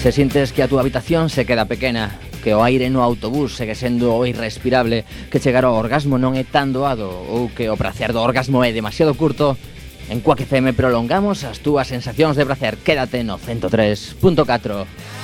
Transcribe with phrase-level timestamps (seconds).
[0.00, 3.76] Se sientes que a túa habitación se queda pequena, que o aire no autobús segue
[3.76, 8.16] sendo o irrespirable, que chegar ao orgasmo non é tan doado ou que o prazer
[8.16, 9.60] do orgasmo é demasiado curto,
[10.08, 12.80] en Quack FM prolongamos as túas sensacións de prazer.
[12.80, 15.19] Quédate no 103.4.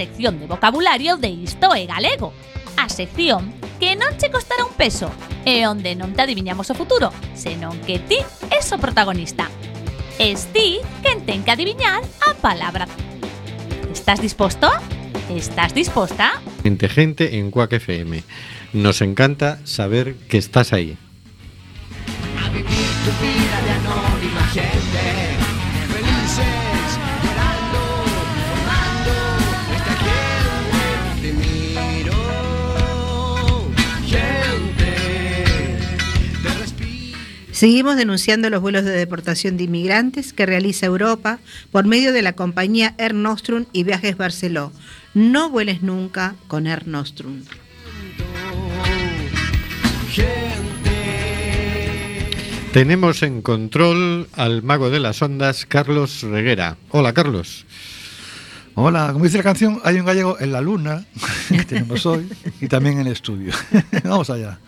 [0.00, 2.32] sección de vocabulario de Isto é Galego.
[2.78, 5.12] A sección que non che costará un peso
[5.44, 8.16] e onde non te adiviñamos o futuro, senón que ti
[8.48, 9.52] és o protagonista.
[10.16, 12.88] Es ti quen ten que adiviñar a palabra.
[13.92, 14.72] Estás disposto?
[15.28, 16.40] Estás disposta?
[16.64, 18.24] Gente, gente en Quack FM.
[18.72, 20.96] Nos encanta saber que estás ahí.
[22.40, 24.89] A vivir tu vida de anónima gente.
[37.60, 42.32] Seguimos denunciando los vuelos de deportación de inmigrantes que realiza Europa por medio de la
[42.32, 44.72] compañía Air Nostrum y Viajes Barceló.
[45.12, 47.42] No vueles nunca con Air Nostrum.
[52.72, 56.78] Tenemos en control al mago de las ondas, Carlos Reguera.
[56.88, 57.66] Hola, Carlos.
[58.74, 61.04] Hola, como dice la canción, hay un gallego en la luna,
[61.50, 62.26] que tenemos hoy,
[62.62, 63.52] y también en el estudio.
[64.02, 64.58] Vamos allá.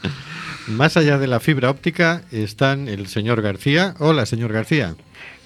[0.69, 3.95] Más allá de la fibra óptica están el señor García.
[3.99, 4.95] Hola, señor García.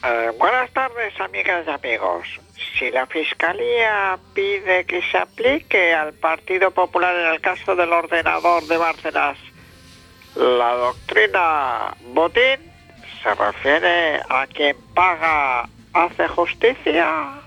[0.05, 2.27] Eh, buenas tardes, amigas y amigos.
[2.79, 8.67] Si la Fiscalía pide que se aplique al Partido Popular en el caso del ordenador
[8.67, 9.39] de Bárcenas
[10.37, 12.61] la doctrina Botín,
[13.23, 17.41] se refiere a quien paga hace justicia.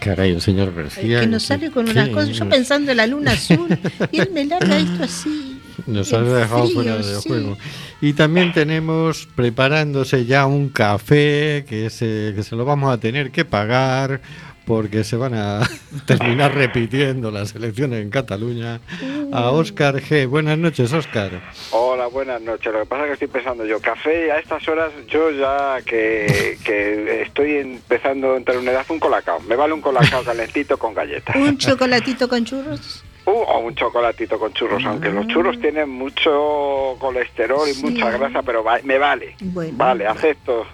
[0.00, 1.20] Caray, el señor García.
[1.20, 3.68] que nos sale con una cosa, yo pensando en la luna azul,
[4.10, 5.59] y él me larga esto así.
[5.86, 7.28] Nos has dejado frío, fuera de sí.
[7.28, 7.56] juego.
[8.00, 13.30] Y también tenemos preparándose ya un café que se, que se lo vamos a tener
[13.30, 14.20] que pagar
[14.70, 15.68] porque se van a
[16.06, 18.80] terminar repitiendo las elecciones en Cataluña.
[19.32, 20.28] A Óscar G.
[20.28, 21.40] Buenas noches, Óscar.
[21.72, 22.72] Hola, buenas noches.
[22.72, 26.56] Lo que pasa es que estoy pensando yo, café a estas horas, yo ya que,
[26.64, 29.40] que estoy empezando a entrar en una edad, un colacao.
[29.40, 31.34] Me vale un colacao calentito con galletas.
[31.34, 33.02] Un chocolatito con churros.
[33.26, 37.82] Uh, o un chocolatito con churros, aunque los churros tienen mucho colesterol y Sí.
[37.82, 39.36] mucha grasa, pero va- me vale.
[39.40, 39.76] Bueno.
[39.76, 40.66] Vale, acepto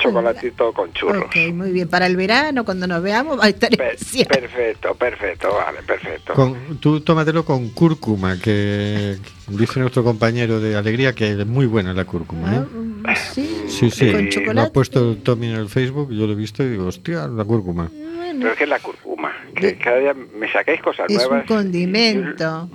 [0.00, 1.24] chocolatito con churros.
[1.24, 1.88] Ok, muy bien.
[1.88, 4.26] Para el verano, cuando nos veamos, va a estar Per- especial.
[4.26, 6.34] perfecto, perfecto, vale, perfecto.
[6.34, 9.16] Con, tú tómatelo con cúrcuma, que
[9.48, 12.56] dice nuestro compañero de Alegría que es muy buena la cúrcuma.
[12.56, 12.64] ¿eh?
[13.04, 14.12] Ah, Sí, Sí, sí,
[14.44, 17.26] con lo ha puesto Tommy en el Facebook, yo lo he visto y digo, hostia,
[17.28, 17.88] la cúrcuma.
[17.92, 21.28] Bueno, Pero es que es la curcuma, que cada día me sacáis cosas es un
[21.30, 21.46] nuevas.
[21.46, 22.68] condimento.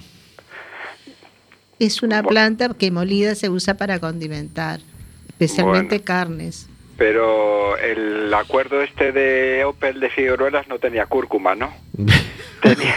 [1.78, 4.80] Es una planta que molida se usa para condimentar,
[5.28, 6.06] especialmente Bueno.
[6.06, 6.69] carnes.
[6.97, 11.73] Pero el acuerdo este de Opel de Figueruelas no tenía cúrcuma, ¿no?
[12.61, 12.95] Tenía,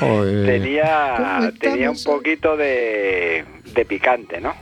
[0.00, 2.04] Oh, eh, tenía, ¿Cómo tenía un hoy?
[2.04, 4.54] poquito de, de picante, ¿no?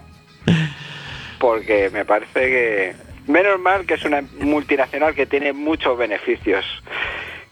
[1.39, 2.95] Porque me parece que...
[3.27, 6.65] Menos mal que es una multinacional que tiene muchos beneficios.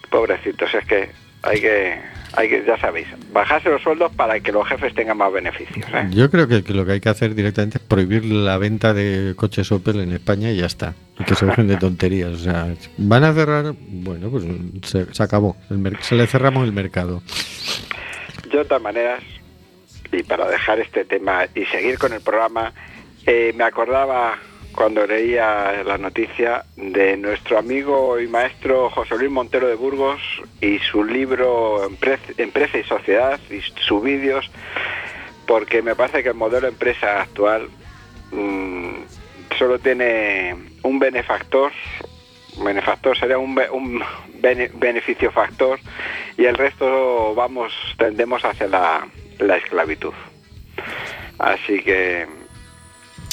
[0.08, 1.10] Pobrecitos, es que
[1.42, 1.98] hay que,
[2.36, 5.86] hay que ya sabéis, bajarse los sueldos para que los jefes tengan más beneficios.
[5.92, 6.08] ¿eh?
[6.10, 9.34] Yo creo que, que lo que hay que hacer directamente es prohibir la venta de
[9.36, 10.94] coches Opel en España y ya está.
[11.18, 12.30] Y que se dejen de tonterías.
[12.32, 14.44] O sea, van a cerrar, bueno, pues
[14.82, 15.56] se, se acabó.
[15.70, 17.22] El se le cerramos el mercado.
[18.50, 19.22] Yo de todas maneras,
[20.12, 22.72] y para dejar este tema y seguir con el programa,
[23.26, 24.38] eh, me acordaba
[24.74, 30.20] cuando leía la noticia de nuestro amigo y maestro José Luis Montero de Burgos
[30.60, 34.50] y su libro Empre- Empresa y Sociedad y sus vídeos,
[35.46, 37.68] porque me parece que el modelo empresa actual
[38.32, 38.94] mm,
[39.58, 41.72] solo tiene un benefactor,
[42.62, 44.02] benefactor sería un, be- un
[44.40, 45.78] bene- beneficio factor
[46.36, 49.06] y el resto vamos tendemos hacia la,
[49.38, 50.14] la esclavitud.
[51.38, 52.26] Así que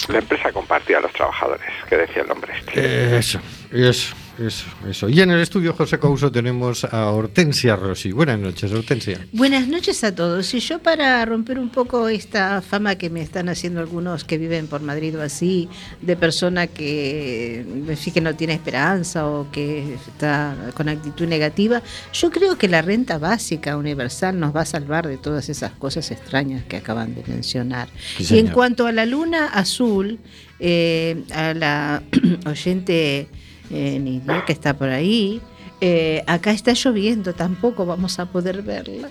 [0.10, 3.18] la empresa compartía a los trabajadores, que decía el hombre este.
[3.18, 3.40] Eso,
[3.72, 5.10] eso, eso, eso.
[5.10, 8.12] Y en el estudio José Couso tenemos a Hortensia Rossi.
[8.12, 9.26] Buenas noches, Hortensia.
[9.32, 10.54] Buenas noches a todos.
[10.54, 14.68] Y yo para romper un poco esta fama que me están haciendo algunos que viven
[14.68, 15.70] por Madrid o así,
[16.02, 17.66] de persona que
[18.14, 21.82] que no tiene esperanza o que está con actitud negativa,
[22.14, 26.12] yo creo que la renta básica universal nos va a salvar de todas esas cosas
[26.12, 27.90] extrañas que acaban de mencionar.
[28.18, 30.20] Sí, y en cuanto a la luna azul,
[30.60, 32.04] eh, a la
[32.46, 33.28] oyente
[33.72, 35.42] eh, Nidia que está por ahí,
[35.80, 39.10] eh, acá está lloviendo, tampoco vamos a poder verla.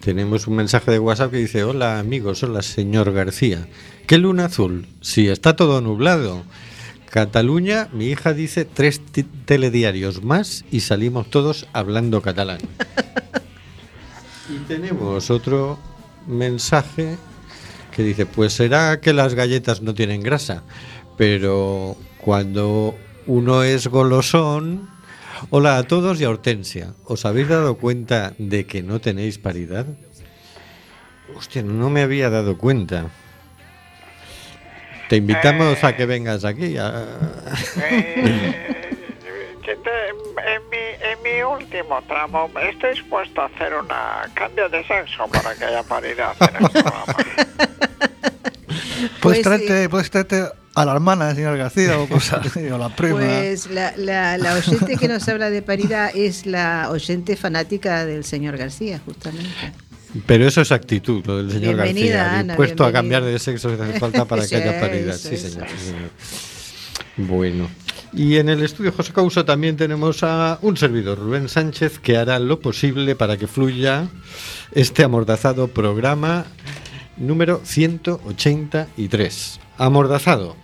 [0.00, 3.66] Tenemos un mensaje de WhatsApp que dice, hola amigos, hola señor García.
[4.06, 4.86] ¿Qué luna azul?
[5.00, 6.44] Si está todo nublado.
[7.10, 9.00] Cataluña, mi hija dice tres
[9.46, 12.58] telediarios más y salimos todos hablando catalán.
[14.48, 15.78] y tenemos otro
[16.26, 17.16] mensaje
[17.90, 20.62] que dice, pues será que las galletas no tienen grasa,
[21.16, 22.96] pero cuando
[23.26, 24.94] uno es golosón...
[25.50, 26.94] Hola a todos y a Hortensia.
[27.04, 29.84] ¿Os habéis dado cuenta de que no tenéis paridad?
[31.36, 33.10] Hostia, no me había dado cuenta.
[35.10, 36.78] Te invitamos a que vengas aquí.
[36.78, 37.04] a-
[37.82, 38.54] Eh,
[39.66, 45.54] en, mi, en mi último tramo estoy dispuesto a hacer una cambio de sexo para
[45.54, 47.04] que haya paridad en el programa.
[49.20, 50.44] Puedes Pues, traerte, puedes traerte
[50.74, 53.16] a la hermana del señor García o cosas así, o la prima.
[53.18, 58.24] Pues la, la, la oyente que nos habla de paridad es la oyente fanática del
[58.24, 59.50] señor García, justamente.
[60.26, 62.38] Pero eso es actitud, lo del señor Bienvenida, García.
[62.40, 63.18] Ana, Dispuesto a bienvenida.
[63.20, 65.14] cambiar de sexo si hace falta para que Sí, haya paridad.
[65.14, 66.10] eso, Sí, eso, señor, sí, señor.
[67.16, 67.68] Bueno.
[68.12, 72.38] Y en el estudio José Causa también tenemos a un servidor, Rubén Sánchez, que hará
[72.38, 74.08] lo posible para que fluya
[74.72, 76.46] este amordazado programa
[77.16, 79.60] número 183.
[79.78, 80.56] Amordazado,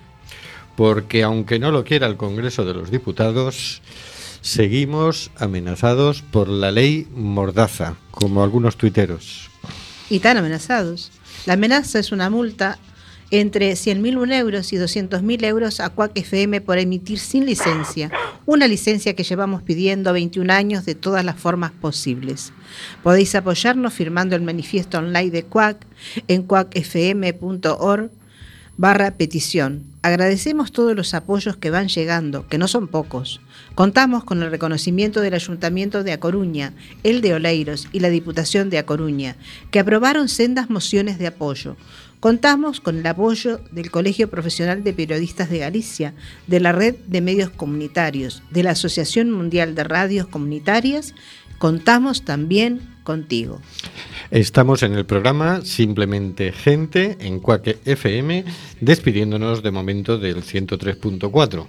[0.76, 3.82] porque aunque no lo quiera el Congreso de los Diputados,
[4.40, 9.50] seguimos amenazados por la ley Mordaza, como algunos tuiteros.
[10.10, 11.10] Y tan amenazados.
[11.46, 12.78] La amenaza es una multa
[13.32, 18.10] entre 100.000 euros y 200.000 euros a Cuac FM por emitir sin licencia,
[18.44, 22.52] una licencia que llevamos pidiendo 21 años de todas las formas posibles.
[23.02, 25.78] Podéis apoyarnos firmando el manifiesto online de Cuac
[26.28, 28.10] en cuacfm.org
[28.76, 29.84] barra petición.
[30.02, 33.40] Agradecemos todos los apoyos que van llegando, que no son pocos.
[33.74, 38.68] Contamos con el reconocimiento del Ayuntamiento de A Coruña, el de Oleiros y la Diputación
[38.68, 39.36] de A Coruña,
[39.70, 41.76] que aprobaron sendas mociones de apoyo.
[42.22, 46.14] Contamos con el apoyo del Colegio Profesional de Periodistas de Galicia,
[46.46, 51.16] de la Red de Medios Comunitarios, de la Asociación Mundial de Radios Comunitarias.
[51.58, 53.60] Contamos también contigo.
[54.30, 58.44] Estamos en el programa Simplemente Gente en Cuaque FM,
[58.80, 61.66] despidiéndonos de momento del 103.4.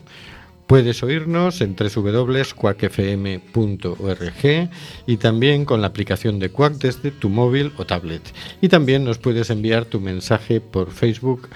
[0.68, 4.70] Puedes oírnos en www.cuacfm.org
[5.06, 8.22] y también con la aplicación de Quack desde tu móvil o tablet.
[8.62, 11.50] Y también nos puedes enviar tu mensaje por Facebook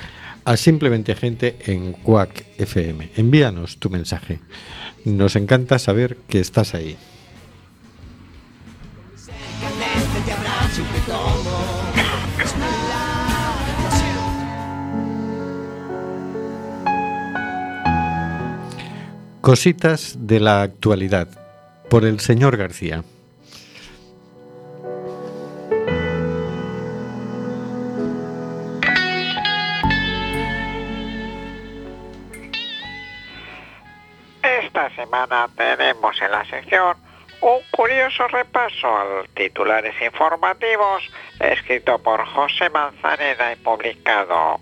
[0.44, 3.12] a Simplemente Gente en Quack FM.
[3.16, 4.40] Envíanos tu mensaje.
[5.04, 6.98] Nos encanta saber que estás ahí.
[19.48, 21.30] Cositas de la actualidad
[21.90, 23.02] por el señor García.
[34.44, 36.98] Esta semana tenemos en la sección
[37.40, 44.60] un curioso repaso a titulares informativos escrito por José Manzaneda y publicado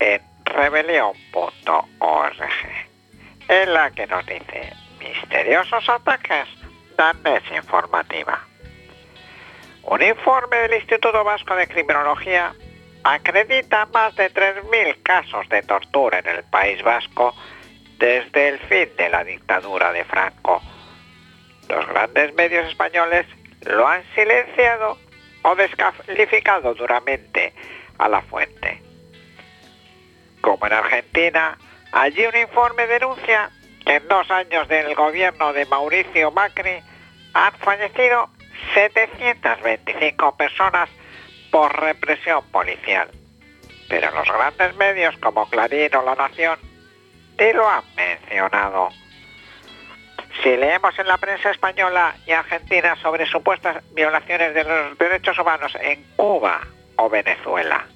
[0.00, 2.34] en rebelión.org,
[3.48, 6.48] en la que nos dice misteriosos ataques
[6.96, 8.40] dan desinformativa.
[9.84, 12.54] Un informe del Instituto Vasco de Criminología
[13.04, 17.34] acredita más de 3.000 casos de tortura en el País Vasco
[17.98, 20.60] desde el fin de la dictadura de Franco.
[21.68, 23.26] Los grandes medios españoles
[23.62, 24.98] lo han silenciado
[25.42, 27.52] o descalificado duramente
[27.98, 28.82] a la fuente.
[30.40, 31.56] Como en Argentina,
[31.92, 33.50] allí un informe denuncia
[33.84, 36.82] que en dos años del gobierno de Mauricio Macri
[37.34, 38.30] han fallecido
[38.74, 40.88] 725 personas
[41.50, 43.08] por represión policial.
[43.88, 46.58] Pero los grandes medios como Clarín o La Nación
[47.38, 48.88] ni lo han mencionado.
[50.42, 55.72] Si leemos en la prensa española y argentina sobre supuestas violaciones de los derechos humanos
[55.80, 56.60] en Cuba
[56.96, 57.86] o Venezuela,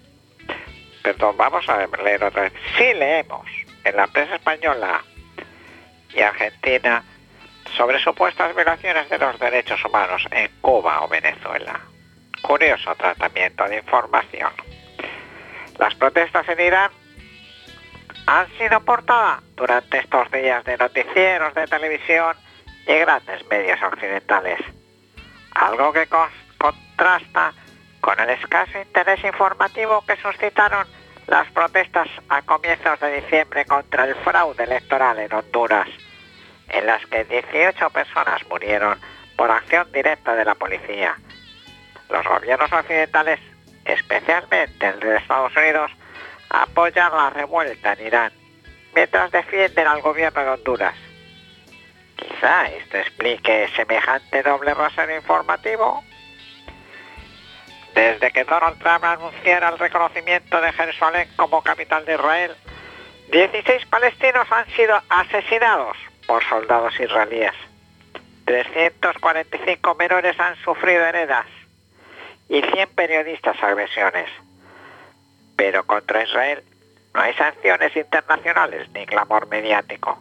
[1.03, 2.53] perdón, vamos a leer otra vez.
[2.79, 3.47] Sí leemos
[3.85, 5.03] en la prensa española
[6.15, 7.03] y argentina
[7.77, 11.81] sobre supuestas violaciones de los derechos humanos en Cuba o Venezuela.
[12.43, 14.51] Curioso tratamiento de información.
[15.79, 16.91] Las protestas en Irán
[18.27, 22.37] han sido portada durante estos días de noticieros de televisión
[22.87, 24.61] y grandes medios occidentales.
[25.53, 26.07] Algo que
[26.59, 27.53] contrasta
[28.01, 30.87] con el escaso interés informativo que suscitaron
[31.27, 35.89] las protestas a comienzos de diciembre contra el fraude electoral en Honduras,
[36.69, 38.99] en las que 18 personas murieron
[39.37, 41.17] por acción directa de la policía.
[42.09, 43.41] Los gobiernos occidentales,
[43.85, 45.91] especialmente el de Estados Unidos,
[46.51, 48.33] apoyan la revuelta en Irán,
[48.95, 50.95] mientras defienden al gobierno de Honduras.
[52.17, 56.05] Quizá esto explique semejante doble rasero informativo.
[57.95, 62.57] Desde que Donald Trump anunciara el reconocimiento de Jerusalén como capital de Israel,
[63.31, 67.53] 16 palestinos han sido asesinados por soldados israelíes.
[68.45, 71.47] 345 menores han sufrido heridas
[72.49, 74.29] y 100 periodistas agresiones.
[75.57, 76.63] Pero contra Israel
[77.15, 80.21] no hay sanciones internacionales ni clamor mediático.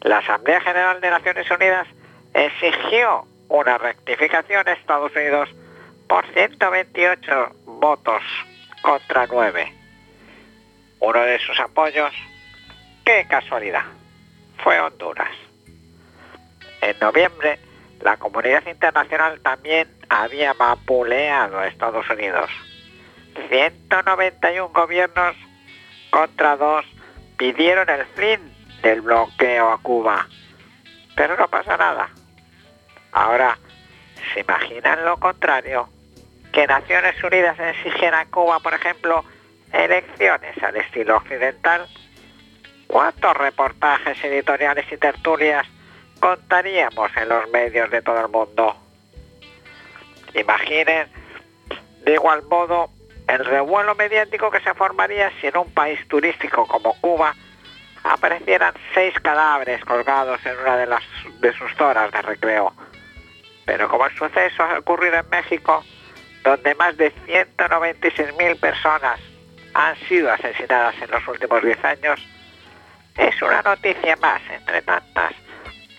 [0.00, 1.86] La Asamblea General de Naciones Unidas
[2.32, 5.48] exigió una rectificación a Estados Unidos
[6.08, 8.22] por 128 votos
[8.82, 9.72] contra 9.
[11.00, 12.12] Uno de sus apoyos,
[13.04, 13.84] qué casualidad,
[14.62, 15.30] fue Honduras.
[16.80, 17.58] En noviembre,
[18.00, 22.50] la comunidad internacional también había vapuleado a Estados Unidos.
[23.48, 25.36] 191 gobiernos
[26.10, 26.86] contra dos
[27.36, 28.40] pidieron el fin
[28.82, 30.26] del bloqueo a Cuba.
[31.14, 32.10] Pero no pasa nada.
[33.12, 33.58] Ahora,
[34.32, 35.88] ¿se imaginan lo contrario?
[36.56, 39.22] Que Naciones Unidas exigiera a Cuba, por ejemplo,
[39.74, 41.86] elecciones al estilo occidental.
[42.86, 45.66] ¿Cuántos reportajes editoriales y tertulias
[46.18, 48.74] contaríamos en los medios de todo el mundo?
[50.32, 51.08] Imaginen,
[52.06, 52.88] de igual modo,
[53.28, 57.34] el revuelo mediático que se formaría si en un país turístico como Cuba
[58.02, 61.02] aparecieran seis cadáveres colgados en una de, las,
[61.38, 62.72] de sus zonas de recreo.
[63.66, 65.84] Pero como el suceso ha ocurrido en México,
[66.46, 69.18] donde más de 196.000 personas
[69.74, 72.20] han sido asesinadas en los últimos 10 años,
[73.16, 75.32] es una noticia más entre tantas,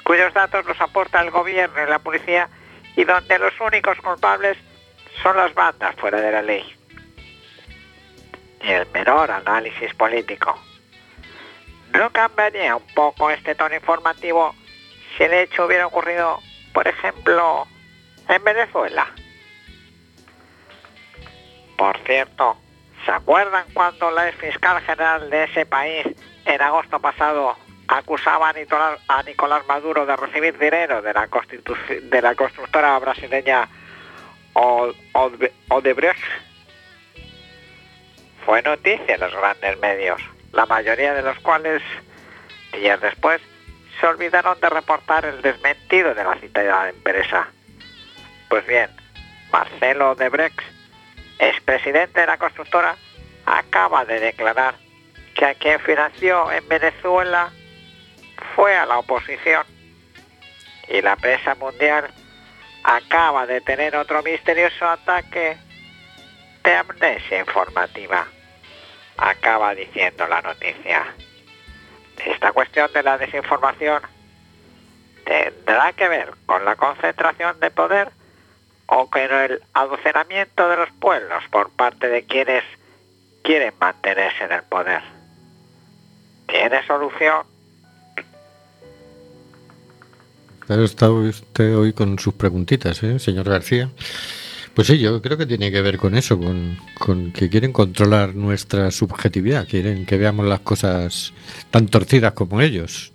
[0.05, 2.47] cuyos datos los aporta el gobierno y la policía
[2.95, 4.57] y donde los únicos culpables
[5.21, 6.63] son las bandas fuera de la ley.
[8.61, 10.57] Y el menor análisis político.
[11.91, 14.55] ¿No cambiaría un poco este tono informativo
[15.17, 16.39] si el hecho hubiera ocurrido,
[16.73, 17.67] por ejemplo,
[18.29, 19.13] en Venezuela?
[21.77, 22.57] Por cierto,
[23.05, 26.07] ¿se acuerdan cuando la ex fiscal general de ese país
[26.45, 27.55] en agosto pasado
[27.87, 31.29] acusaba a Nicolás, Maduro de recibir dinero de la,
[32.01, 33.69] de la constructora brasileña
[34.53, 36.19] Odebrecht?
[38.43, 40.21] Fue noticia en los grandes medios,
[40.53, 41.83] la mayoría de los cuales,
[42.73, 43.41] días después,
[43.99, 47.47] se olvidaron de reportar el desmentido de la citada empresa.
[48.49, 48.89] Pues bien,
[49.51, 50.59] Marcelo Odebrecht,
[51.39, 52.95] expresidente de la constructora,
[53.45, 54.75] acaba de declarar
[55.35, 57.51] que a quien financió en Venezuela
[58.55, 59.65] fue a la oposición.
[60.89, 62.09] Y la prensa mundial
[62.83, 65.57] acaba de tener otro misterioso ataque
[66.63, 68.25] de amnesia informativa.
[69.17, 71.05] Acaba diciendo la noticia.
[72.25, 74.01] Esta cuestión de la desinformación
[75.25, 78.11] tendrá que ver con la concentración de poder
[78.87, 82.63] o con el adocenamiento de los pueblos por parte de quienes
[83.43, 85.01] quieren mantenerse en el poder.
[86.47, 87.45] ¿Tiene solución?
[90.65, 93.89] Claro, está usted hoy con sus preguntitas, ¿eh, señor García.
[94.73, 96.39] Pues sí, yo creo que tiene que ver con eso,
[96.99, 101.33] con que quieren controlar nuestra subjetividad, quieren que veamos las cosas
[101.71, 103.11] tan torcidas como ellos.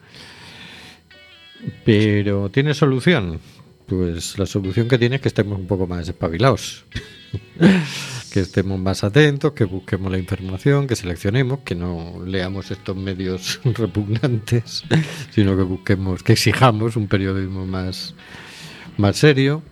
[1.84, 3.40] Pero ¿tiene solución?
[3.86, 6.84] Pues la solución que tiene es que estemos un poco más espabilados.
[8.32, 13.60] que estemos más atentos, que busquemos la información, que seleccionemos, que no leamos estos medios
[13.64, 14.84] repugnantes,
[15.30, 18.14] sino que busquemos, que exijamos un periodismo más,
[18.96, 19.62] más serio.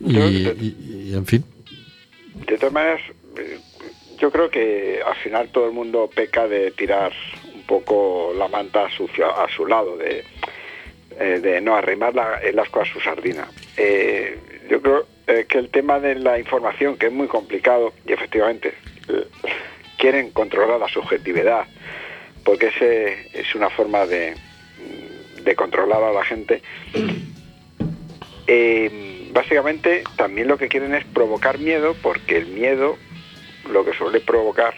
[0.00, 1.44] Y, Yo- y- y, en fin,
[2.46, 3.00] De todas maneras,
[3.36, 3.58] eh,
[4.20, 7.12] yo creo que al final todo el mundo peca de tirar
[7.54, 10.24] un poco la manta a su, a su lado, de,
[11.22, 13.48] eh, de no arrimar la- el asco a su sardina.
[13.76, 14.38] Eh,
[14.68, 18.74] yo creo eh, que el tema de la información, que es muy complicado, y efectivamente
[19.96, 21.66] quieren controlar la subjetividad,
[22.44, 24.36] porque ese es una forma de,
[25.44, 26.60] de controlar a la gente.
[29.32, 32.98] Básicamente también lo que quieren es provocar miedo, porque el miedo
[33.70, 34.74] lo que suele provocar,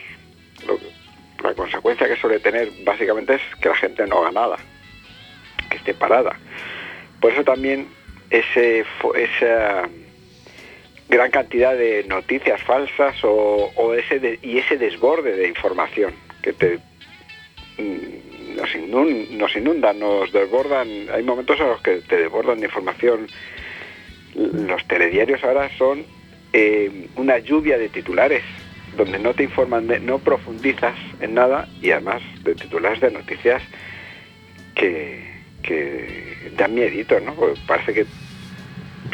[1.42, 4.58] la consecuencia que suele tener básicamente es que la gente no haga nada,
[5.76, 6.38] esté parada.
[7.20, 7.86] Por eso también
[8.30, 8.84] ese,
[9.16, 9.88] esa
[11.08, 16.12] gran cantidad de noticias falsas o, o ese de- y ese desborde de información
[16.42, 16.78] que te
[17.78, 20.88] mm, nos, inun- nos inundan, nos desbordan.
[21.12, 23.26] Hay momentos en los que te desbordan de información.
[24.34, 26.04] Los telediarios ahora son
[26.52, 28.42] eh, una lluvia de titulares
[28.96, 33.62] donde no te informan, de- no profundizas en nada y además de titulares de noticias
[34.74, 35.33] que,
[35.66, 37.34] que dan miedito, ¿no?
[37.66, 38.06] Parece que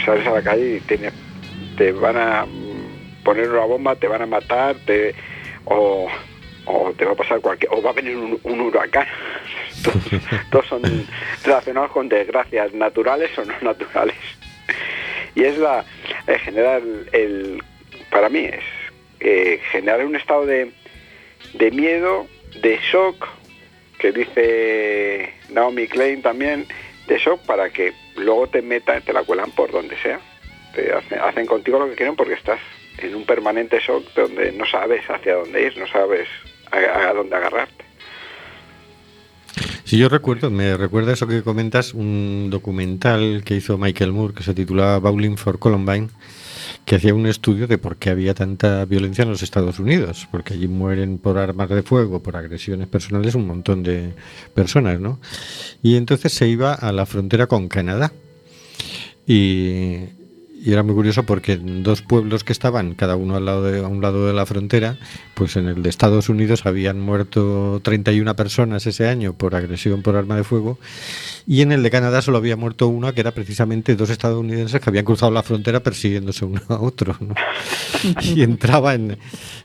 [0.04, 0.98] sales a la calle y te,
[1.76, 2.46] te van a
[3.24, 4.76] poner una bomba, te van a matar,
[5.64, 6.08] o,
[6.66, 9.06] o te va a pasar cualquier, o va a venir un, huracán.
[9.82, 10.82] todos, todos son
[11.44, 14.16] relacionados con desgracias naturales o no naturales.
[15.34, 15.84] Y es la
[16.26, 17.62] eh, generar el,
[18.10, 18.64] para mí es
[19.20, 20.72] eh, generar un estado de,
[21.54, 22.26] de miedo,
[22.60, 23.28] de shock,
[24.00, 26.66] que dice Naomi Klein también,
[27.06, 30.20] de shock para que luego te metan, te la cuelan por donde sea.
[30.74, 32.60] Te hacen, hacen contigo lo que quieren porque estás
[32.98, 36.28] en un permanente shock donde no sabes hacia dónde ir, no sabes
[36.70, 37.84] a, dónde agarrarte.
[39.84, 44.44] Si yo recuerdo, me recuerda eso que comentas, un documental que hizo Michael Moore que
[44.44, 46.08] se titulaba Bowling for Columbine,
[46.90, 50.54] que hacía un estudio de por qué había tanta violencia en los Estados Unidos, porque
[50.54, 54.12] allí mueren por armas de fuego, por agresiones personales, un montón de
[54.54, 55.20] personas, ¿no?
[55.84, 58.12] Y entonces se iba a la frontera con Canadá.
[59.24, 59.98] Y,
[60.62, 63.88] y era muy curioso porque dos pueblos que estaban, cada uno al lado de, a
[63.88, 64.98] un lado de la frontera,
[65.34, 70.16] pues en el de Estados Unidos habían muerto 31 personas ese año por agresión por
[70.16, 70.78] arma de fuego
[71.46, 74.90] y en el de Canadá solo había muerto una que era precisamente dos estadounidenses que
[74.90, 77.16] habían cruzado la frontera persiguiéndose uno a otro.
[78.22, 79.18] Y entraba en,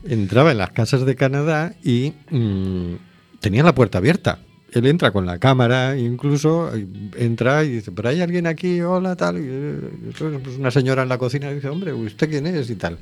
[0.04, 2.96] entraba en las casas de Canadá y mm,
[3.40, 4.40] tenían la puerta abierta.
[4.76, 6.70] Él entra con la cámara, incluso
[7.16, 9.38] entra y dice, pero hay alguien aquí, hola, tal.
[9.40, 12.70] Y, pues, una señora en la cocina dice, hombre, ¿usted quién es?
[12.70, 12.98] Y tal.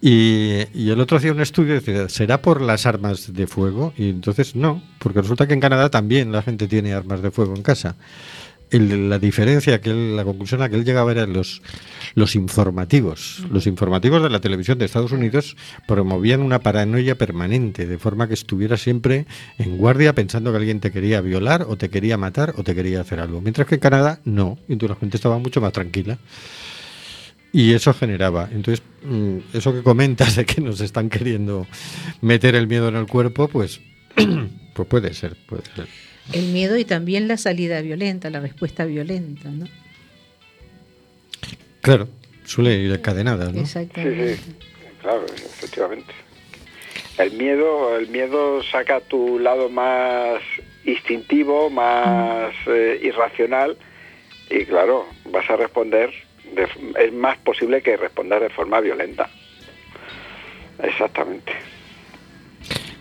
[0.00, 3.92] Y, el otro hacía un estudio ¿será por las armas de fuego?
[3.96, 7.56] Y entonces no, porque resulta que en Canadá también la gente tiene armas de fuego
[7.56, 7.96] en casa.
[8.76, 11.62] El- la diferencia, que él- la conclusión a que él llegaba eran los,
[12.14, 13.44] los informativos.
[13.50, 15.56] Los informativos de la televisión de Estados Unidos
[15.86, 19.26] promovían una paranoia permanente, de forma que estuviera siempre
[19.58, 23.00] en guardia pensando que alguien te quería violar o te quería matar o te quería
[23.00, 23.40] hacer algo.
[23.40, 26.18] Mientras que en Canadá no, y entonces la gente estaba mucho más tranquila.
[27.52, 28.48] Y eso generaba.
[28.50, 31.68] Entonces, mm, eso que comentas de que nos están queriendo
[32.20, 33.80] meter el miedo en el cuerpo, pues,
[34.74, 35.86] pues puede ser, puede ser.
[36.32, 39.66] El miedo y también la salida violenta, la respuesta violenta, ¿no?
[41.82, 42.08] Claro,
[42.44, 43.52] suele ir encadenada, ¿no?
[43.52, 44.36] Sí, Exactamente.
[44.38, 44.52] sí,
[45.02, 46.12] claro, efectivamente.
[47.18, 50.40] El miedo, el miedo saca tu lado más
[50.84, 53.76] instintivo, más eh, irracional
[54.50, 56.10] y claro, vas a responder,
[56.54, 59.28] de- es más posible que responder de forma violenta.
[60.82, 61.52] Exactamente.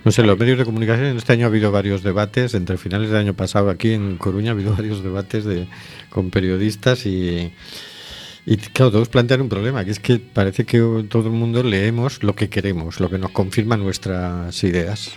[0.05, 3.19] No sé, los medios de comunicación este año ha habido varios debates, entre finales del
[3.19, 5.67] año pasado aquí en Coruña ha habido varios debates de,
[6.09, 7.53] con periodistas y,
[8.45, 12.21] y claro, todos plantean un problema, que es que parece que todo el mundo leemos
[12.21, 15.13] lo que queremos, lo que nos confirma nuestras ideas.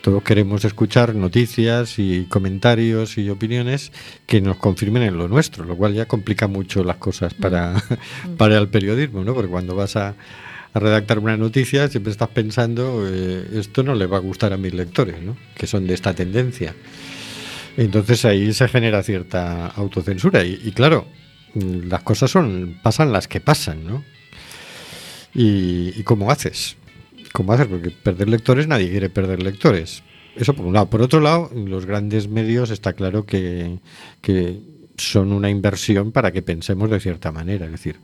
[0.00, 3.92] Todos queremos escuchar noticias y comentarios y opiniones
[4.26, 7.82] que nos confirmen en lo nuestro, lo cual ya complica mucho las cosas para,
[8.38, 9.34] para el periodismo, ¿no?
[9.34, 10.14] Porque cuando vas a,
[10.72, 14.56] a redactar una noticia siempre estás pensando, eh, esto no le va a gustar a
[14.56, 15.36] mis lectores, ¿no?
[15.56, 16.74] Que son de esta tendencia.
[17.76, 21.06] Entonces ahí se genera cierta autocensura y, y claro,
[21.54, 24.04] mm, las cosas son pasan las que pasan, ¿no?
[25.34, 26.76] ¿Y, y cómo haces?
[27.32, 27.66] ¿Cómo haces?
[27.66, 30.02] Porque perder lectores nadie quiere perder lectores.
[30.36, 30.90] Eso por un lado.
[30.90, 33.78] Por otro lado, los grandes medios está claro que,
[34.20, 34.60] que
[34.96, 37.66] son una inversión para que pensemos de cierta manera.
[37.66, 37.96] Es decir,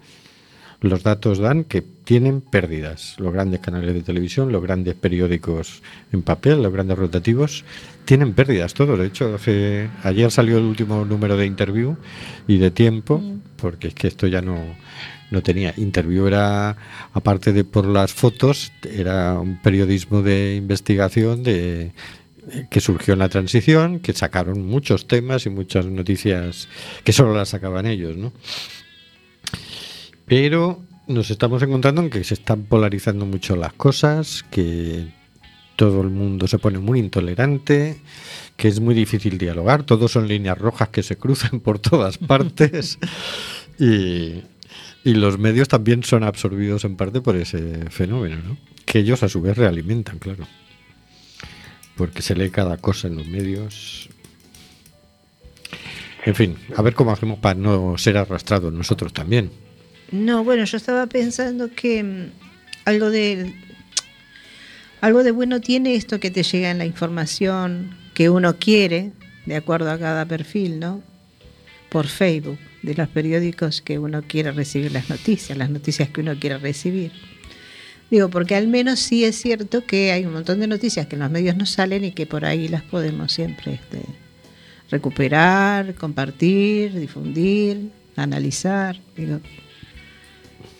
[0.80, 3.16] los datos dan que tienen pérdidas.
[3.18, 7.64] Los grandes canales de televisión, los grandes periódicos en papel, los grandes rotativos,
[8.04, 8.98] tienen pérdidas todos.
[8.98, 11.96] De hecho, hace, ayer salió el último número de interview
[12.46, 13.22] y de tiempo,
[13.56, 14.76] porque es que esto ya no,
[15.30, 15.74] no tenía.
[15.76, 16.76] Interview era,
[17.12, 21.92] aparte de por las fotos, era un periodismo de investigación de
[22.70, 26.68] que surgió en la transición, que sacaron muchos temas y muchas noticias
[27.02, 28.32] que solo las sacaban ellos, ¿no?
[30.26, 35.06] Pero nos estamos encontrando en que se están polarizando mucho las cosas, que
[35.76, 38.00] todo el mundo se pone muy intolerante,
[38.56, 42.98] que es muy difícil dialogar, todos son líneas rojas que se cruzan por todas partes
[43.78, 44.42] y,
[45.04, 48.56] y los medios también son absorbidos en parte por ese fenómeno, ¿no?
[48.86, 50.46] que ellos a su vez realimentan, claro.
[51.96, 54.08] Porque se lee cada cosa en los medios.
[56.24, 59.50] En fin, a ver cómo hacemos para no ser arrastrados nosotros también.
[60.12, 62.30] No, bueno, yo estaba pensando que mm,
[62.84, 63.52] algo de
[65.00, 69.12] algo de bueno tiene esto que te llega en la información que uno quiere,
[69.44, 71.02] de acuerdo a cada perfil, ¿no?
[71.90, 76.34] Por Facebook, de los periódicos que uno quiere recibir las noticias, las noticias que uno
[76.38, 77.12] quiere recibir.
[78.10, 81.22] Digo, porque al menos sí es cierto que hay un montón de noticias que en
[81.22, 84.00] los medios no salen y que por ahí las podemos siempre este,
[84.90, 88.98] recuperar, compartir, difundir, analizar.
[89.16, 89.40] Digo,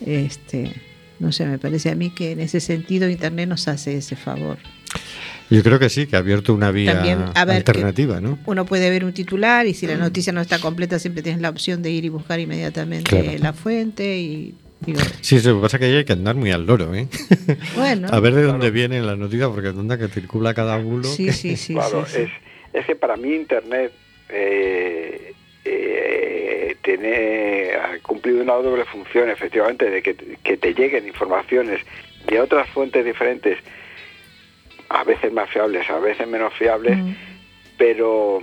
[0.05, 0.71] este,
[1.19, 4.57] no sé, me parece a mí que en ese sentido Internet nos hace ese favor.
[5.49, 8.37] Yo creo que sí, que ha abierto una vía También, a ver, alternativa, ¿no?
[8.45, 11.49] Uno puede ver un titular y si la noticia no está completa siempre tienes la
[11.49, 13.39] opción de ir y buscar inmediatamente Claro.
[13.39, 16.51] la fuente y digo, Sí, lo que pasa es que ahí hay que andar muy
[16.51, 17.07] al loro, ¿eh?
[17.75, 21.05] bueno, A ver de dónde vienen las noticias, porque anda que circula cada bulo.
[21.05, 22.21] sí, que- sí, sí, claro, sí, sí.
[22.23, 22.29] Es,
[22.81, 23.93] es que para mí Internet
[24.29, 25.33] eh,
[25.63, 27.66] eh, tiene,
[28.27, 31.81] cumplido una doble función, efectivamente, de que, que te lleguen informaciones
[32.25, 33.57] de otras fuentes diferentes,
[34.89, 37.13] a veces más fiables, a veces menos fiables, Mm.
[37.77, 38.41] pero,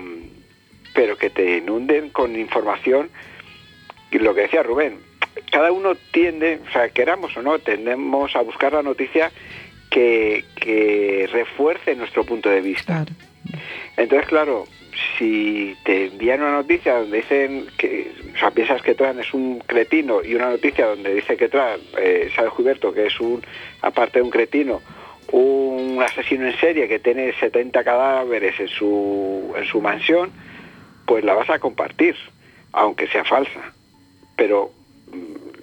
[0.94, 3.10] pero que te inunden con información.
[4.10, 5.00] Y lo que decía Rubén,
[5.50, 9.32] cada uno tiende, o sea, queramos o no, tendemos a buscar la noticia
[9.90, 13.04] que, que refuerce nuestro punto de vista.
[13.04, 13.12] Claro.
[13.96, 14.64] Entonces, claro,
[15.18, 19.60] si te envían una noticia donde dicen que, o sea, piensas que Tran es un
[19.60, 23.42] cretino y una noticia donde dice que Tran eh, se ha descubierto que es un,
[23.82, 24.80] aparte de un cretino,
[25.32, 30.30] un asesino en serie que tiene 70 cadáveres en su, en su mansión,
[31.06, 32.16] pues la vas a compartir,
[32.72, 33.72] aunque sea falsa.
[34.36, 34.70] Pero
[35.12, 35.54] mm,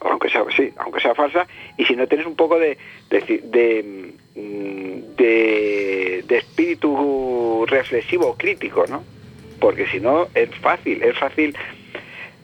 [0.00, 0.44] aunque sea
[0.78, 1.46] aunque sea falsa,
[1.76, 2.76] y si no tienes un poco de,
[3.10, 9.04] mm, de- de espíritu reflexivo crítico, ¿no?
[9.60, 11.56] Porque si no es fácil, es fácil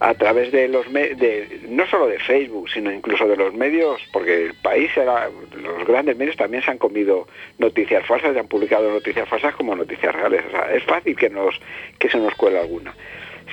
[0.03, 4.01] a través de los me- de no solo de Facebook, sino incluso de los medios,
[4.13, 5.29] porque el país era,
[5.63, 7.27] los grandes medios también se han comido
[7.59, 10.43] noticias falsas y han publicado noticias falsas como noticias reales.
[10.49, 11.55] O sea, es fácil que nos
[11.99, 12.95] que se nos cuele alguna.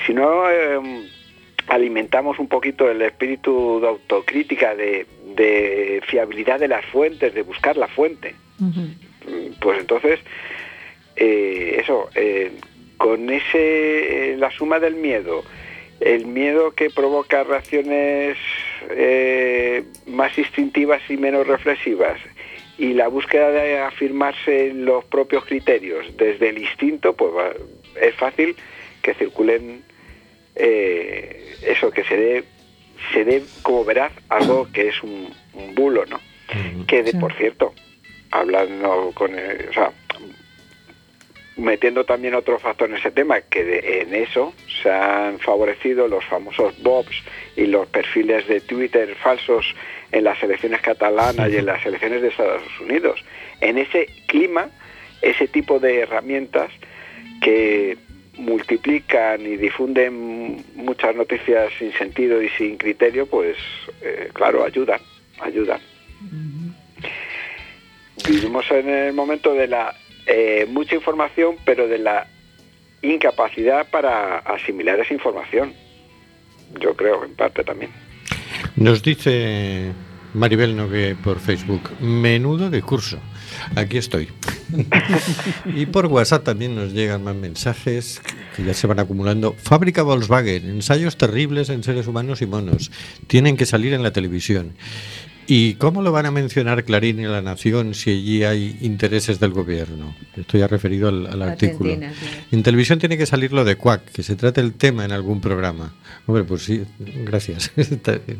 [0.05, 0.79] Si no eh,
[1.67, 7.77] alimentamos un poquito el espíritu de autocrítica, de, de fiabilidad de las fuentes, de buscar
[7.77, 8.33] la fuente,
[9.59, 10.19] pues entonces
[11.15, 12.51] eh, eso eh,
[12.97, 15.43] con ese eh, la suma del miedo
[15.99, 18.37] el miedo que provoca reacciones
[20.05, 22.19] más instintivas y menos reflexivas
[22.77, 27.53] y la búsqueda de afirmarse en los propios criterios desde el instinto pues va-
[27.99, 28.55] es fácil
[29.01, 29.81] que circulen
[30.59, 32.43] eh, eso que se dé
[33.13, 36.19] se dé como veraz algo que es un, un bulo no
[36.87, 37.17] que de, Sí.
[37.17, 37.73] por cierto
[38.31, 39.91] hablando con el- o sea
[41.57, 46.23] metiendo también otro factor en ese tema que de- en eso se han favorecido los
[46.25, 47.23] famosos bobs
[47.55, 49.75] y los perfiles de Twitter falsos
[50.11, 53.23] en las elecciones catalanas y en las elecciones de Estados Unidos.
[53.59, 54.69] En ese clima
[55.23, 56.69] ese tipo de herramientas
[57.41, 57.97] que
[58.37, 63.57] multiplican y difunden muchas noticias sin sentido y sin criterio, pues
[64.01, 64.99] eh, claro, ayudan,
[65.39, 65.79] ayudan.
[68.27, 69.95] Vivimos en el momento de la
[70.25, 72.27] eh, mucha información, pero de la
[73.01, 75.73] incapacidad para asimilar esa información.
[76.79, 77.91] Yo creo, en parte también.
[78.75, 79.91] Nos dice
[80.33, 83.19] Maribel Nogue por Facebook, menudo discurso.
[83.75, 84.29] Aquí estoy.
[85.65, 88.21] y por WhatsApp también nos llegan más mensajes
[88.55, 89.55] que ya se van acumulando.
[89.57, 92.91] Fábrica Volkswagen, ensayos terribles en seres humanos y monos.
[93.27, 94.73] Tienen que salir en la televisión.
[95.49, 99.51] ¿Y cómo lo van a mencionar Clarín y La Nación si allí hay intereses del
[99.51, 100.13] gobierno?
[100.35, 101.95] Estoy ya referido al, al artículo.
[101.95, 101.99] Sí.
[102.51, 105.39] En televisión tiene que salir lo de Cuac, que se trate el tema en algún
[105.39, 105.93] programa.
[106.25, 107.71] Hombre, pues sí, gracias.
[107.77, 108.39] Está bien.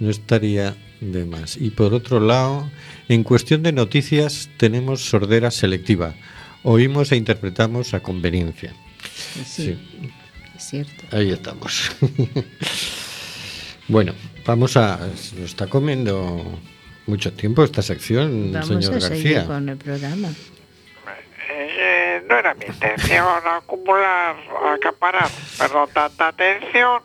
[0.00, 1.56] No estaría de más.
[1.56, 2.70] Y por otro lado,
[3.08, 6.14] en cuestión de noticias tenemos sordera selectiva.
[6.62, 8.74] Oímos e interpretamos a conveniencia.
[9.44, 9.78] Sí,
[10.56, 11.04] es cierto.
[11.14, 11.90] Ahí estamos.
[13.88, 14.14] bueno,
[14.46, 14.98] vamos a...
[14.98, 16.58] Nos está comiendo
[17.06, 19.46] mucho tiempo esta sección, Vamos señor a García.
[19.46, 20.28] con el programa.
[21.50, 24.36] Eh, no era mi intención acumular,
[24.74, 25.28] acaparar,
[25.58, 27.00] pero tanta atención,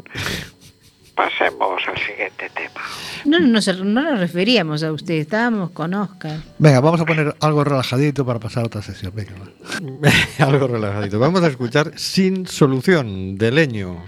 [1.19, 2.81] pasemos al siguiente tema.
[3.25, 6.37] No, no, nos- no nos referíamos a usted, estábamos con Oscar.
[6.57, 9.11] Venga, vamos a poner algo relajadito para pasar a otra sesión.
[9.13, 10.09] Venga, va.
[10.45, 11.19] Algo relajadito.
[11.19, 14.05] Vamos a escuchar Sin Solución de Leño.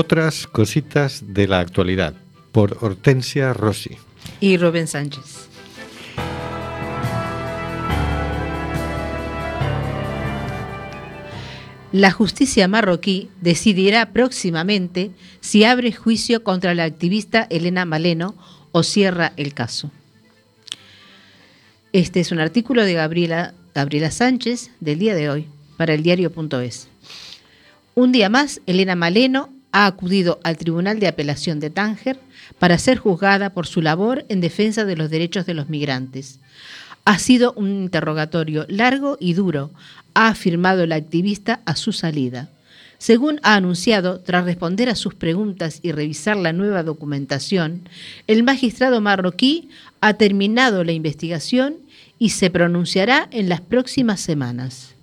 [0.00, 2.14] Otras cositas de la actualidad.
[2.52, 3.98] Por Hortensia Rossi.
[4.40, 5.50] Y Rubén Sánchez.
[11.92, 15.10] La justicia marroquí decidirá próximamente
[15.40, 18.34] si abre juicio contra la activista Elena Maleno
[18.72, 19.90] o cierra el caso.
[21.92, 26.88] Este es un artículo de Gabriela, Gabriela Sánchez del día de hoy para el diario.es.
[27.94, 32.18] Un día más, Elena Maleno ha acudido al Tribunal de Apelación de Tánger
[32.58, 36.38] para ser juzgada por su labor en defensa de los derechos de los migrantes.
[37.04, 39.70] Ha sido un interrogatorio largo y duro,
[40.14, 42.48] ha afirmado la activista a su salida.
[42.98, 47.88] Según ha anunciado, tras responder a sus preguntas y revisar la nueva documentación,
[48.26, 49.70] el magistrado marroquí
[50.02, 51.76] ha terminado la investigación
[52.18, 54.94] y se pronunciará en las próximas semanas.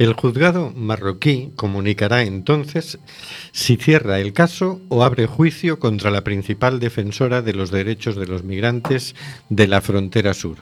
[0.00, 2.98] El juzgado marroquí comunicará entonces
[3.52, 8.26] si cierra el caso o abre juicio contra la principal defensora de los derechos de
[8.26, 9.14] los migrantes
[9.50, 10.56] de la frontera sur.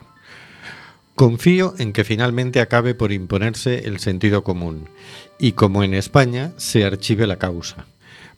[1.15, 4.89] Confío en que finalmente acabe por imponerse el sentido común
[5.39, 7.87] y, como en España, se archive la causa,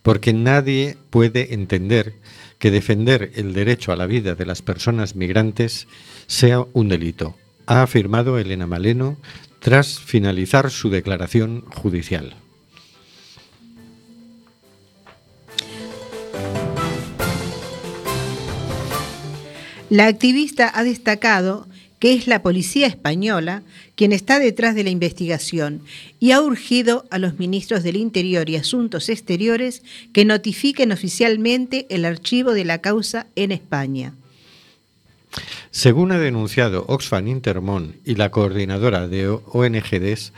[0.03, 2.17] porque nadie puede entender
[2.59, 5.89] que defender el derecho a la vida de las personas migrantes
[6.27, 9.17] sea un delito, ha afirmado Elena Maleno
[9.61, 12.35] tras finalizar su declaración judicial.
[19.90, 21.66] La activista ha destacado
[21.99, 23.62] que es la policía española
[23.94, 25.83] quien está detrás de la investigación
[26.18, 32.05] y ha urgido a los ministros del Interior y Asuntos Exteriores que notifiquen oficialmente el
[32.05, 34.14] archivo de la causa en España.
[35.71, 40.33] Según ha denunciado Oxfam Intermón y la coordinadora de ONGDs,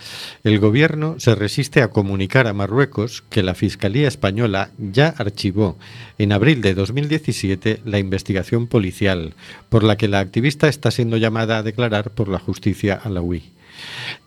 [0.45, 5.79] el gobierno se resiste a comunicar a Marruecos que la Fiscalía Española ya archivó
[6.19, 9.35] en abril de 2017 la investigación policial,
[9.69, 13.53] por la que la activista está siendo llamada a declarar por la justicia alawí.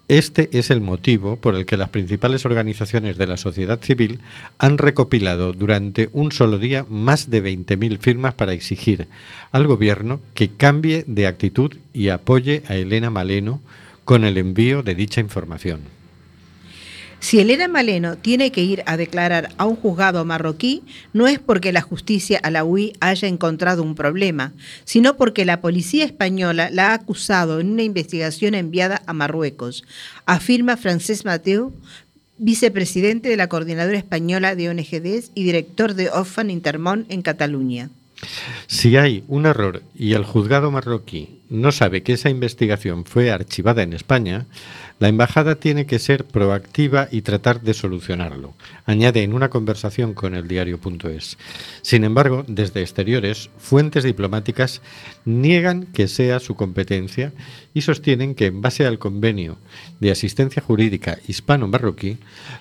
[0.08, 4.20] Este es el motivo por el que las principales organizaciones de la sociedad civil
[4.60, 9.08] han recopilado durante un solo día más de 20.000 firmas para exigir
[9.52, 13.62] al gobierno que cambie de actitud y apoye a Elena Maleno
[14.04, 15.95] con el envío de dicha información.
[17.26, 21.74] Si Elena Maleno tiene que ir a declarar a un juzgado marroquí, no es porque
[21.74, 27.60] la justicia alauí haya encontrado un problema, sino porque la policía española la ha acusado
[27.60, 29.86] en una investigación enviada a Marruecos,
[30.28, 31.74] afirma Francesc Mateu,
[32.38, 37.90] vicepresidente de la Coordinadora Española de ONGDs y director de Ofan Intermón en Cataluña.
[38.68, 43.84] Si hay un error y el juzgado marroquí no sabe que esa investigación fue archivada
[43.84, 44.46] en España,
[45.00, 48.54] la embajada tiene que ser proactiva y tratar de solucionarlo,
[48.86, 51.38] añade en una conversación con el diario.es.
[51.82, 54.82] Sin embargo, desde exteriores, fuentes diplomáticas
[55.26, 57.34] niegan que sea su competencia
[57.74, 59.58] y sostienen que en base al convenio
[60.00, 62.18] de asistencia jurídica hispano-marroquí,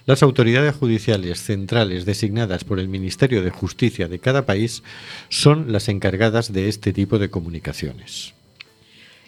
[0.06, 4.82] las autoridades judiciales centrales designadas por el Ministerio de Justicia de cada país
[5.28, 8.34] son las encargadas de este tipo de comunicaciones.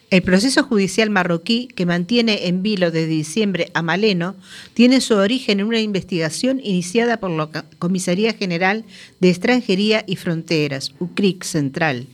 [0.08, 4.36] El proceso judicial marroquí, que mantiene en vilo desde diciembre a Maleno,
[4.72, 8.84] tiene su origen en una investigación iniciada por la Comisaría General
[9.18, 12.06] de Extranjería y Fronteras, UCRIC Central.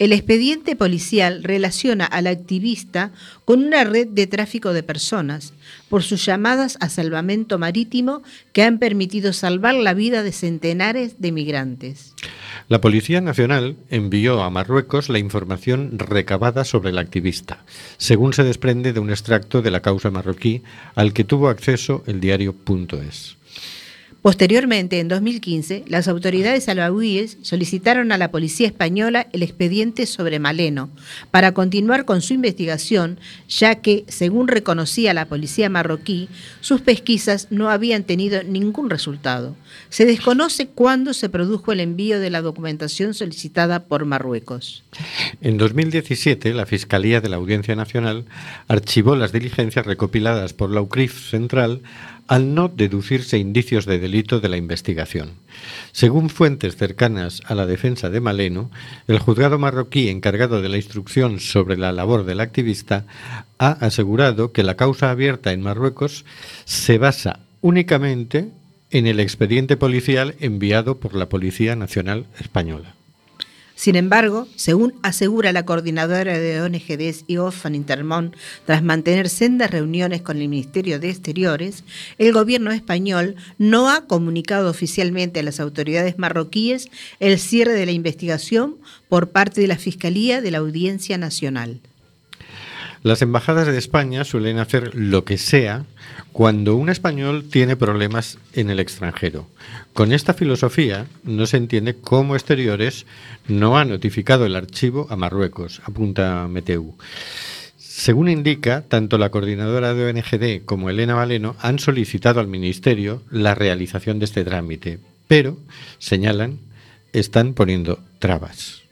[0.00, 3.12] El expediente policial relaciona al activista
[3.44, 5.52] con una red de tráfico de personas
[5.88, 8.22] por sus llamadas a salvamento marítimo
[8.52, 12.14] que han permitido salvar la vida de centenares de migrantes.
[12.66, 17.64] La Policía Nacional envió a Marruecos la información recabada sobre el activista,
[17.96, 20.62] según se desprende de un extracto de la causa marroquí
[20.94, 23.37] al que tuvo acceso el diario.es.
[24.22, 30.90] Posteriormente, en 2015, las autoridades alauíes solicitaron a la policía española el expediente sobre Maleno
[31.30, 36.28] para continuar con su investigación, ya que, según reconocía la policía marroquí,
[36.60, 39.54] sus pesquisas no habían tenido ningún resultado.
[39.88, 44.82] Se desconoce cuándo se produjo el envío de la documentación solicitada por Marruecos.
[45.40, 48.24] En 2017, la Fiscalía de la Audiencia Nacional
[48.66, 51.82] archivó las diligencias recopiladas por la UCRIF Central
[52.28, 55.32] al no deducirse indicios de delito de la investigación.
[55.92, 58.70] Según fuentes cercanas a la defensa de Maleno,
[59.08, 63.06] el juzgado marroquí encargado de la instrucción sobre la labor del activista
[63.58, 66.24] ha asegurado que la causa abierta en Marruecos
[66.64, 68.50] se basa únicamente
[68.90, 72.97] en el expediente policial enviado por la Policía Nacional Española.
[73.78, 78.34] Sin embargo, según asegura la coordinadora de ONGDs y OFAN Intermón,
[78.66, 81.84] tras mantener sendas reuniones con el Ministerio de Exteriores,
[82.18, 87.92] el gobierno español no ha comunicado oficialmente a las autoridades marroquíes el cierre de la
[87.92, 91.80] investigación por parte de la Fiscalía de la Audiencia Nacional.
[93.08, 95.86] Las embajadas de España suelen hacer lo que sea
[96.30, 99.46] cuando un español tiene problemas en el extranjero.
[99.94, 103.06] Con esta filosofía no se entiende cómo Exteriores
[103.46, 106.98] no ha notificado el archivo a Marruecos, apunta Meteu.
[107.78, 113.54] Según indica, tanto la coordinadora de ONGD como Elena Valeno han solicitado al Ministerio la
[113.54, 115.56] realización de este trámite, pero,
[115.98, 116.58] señalan,
[117.14, 118.82] están poniendo trabas.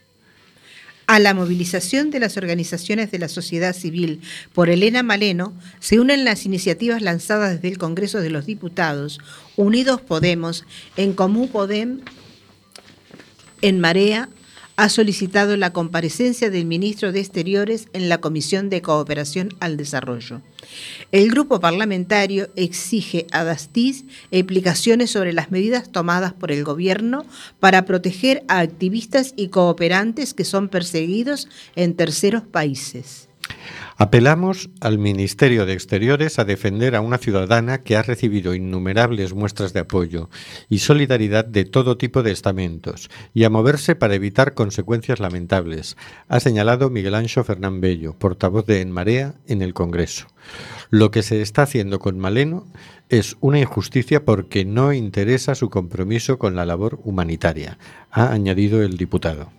[1.09, 4.21] A la movilización de las organizaciones de la sociedad civil
[4.53, 9.21] por Elena Maleno se unen las iniciativas lanzadas desde el Congreso de los Diputados,
[9.55, 10.65] Unidos Podemos,
[10.97, 12.01] En Común Podem,
[13.63, 14.29] En Marea,
[14.77, 20.43] ha solicitado la comparecencia del ministro de Exteriores en la Comisión de Cooperación al Desarrollo.
[21.13, 27.25] El grupo parlamentario exige a Dastis explicaciones sobre las medidas tomadas por el gobierno
[27.59, 33.26] para proteger a activistas y cooperantes que son perseguidos en terceros países.
[33.97, 39.73] Apelamos al Ministerio de Exteriores a defender a una ciudadana que ha recibido innumerables muestras
[39.73, 40.29] de apoyo
[40.69, 45.97] y solidaridad de todo tipo de estamentos y a moverse para evitar consecuencias lamentables,
[46.29, 50.27] ha señalado Miguel Ancho Fernán Bello, portavoz de En Marea en el Congreso.
[50.91, 52.67] Lo que se está haciendo con Maleno
[53.09, 57.79] es una injusticia porque no interesa su compromiso con la labor humanitaria,
[58.11, 59.51] ha añadido el diputado.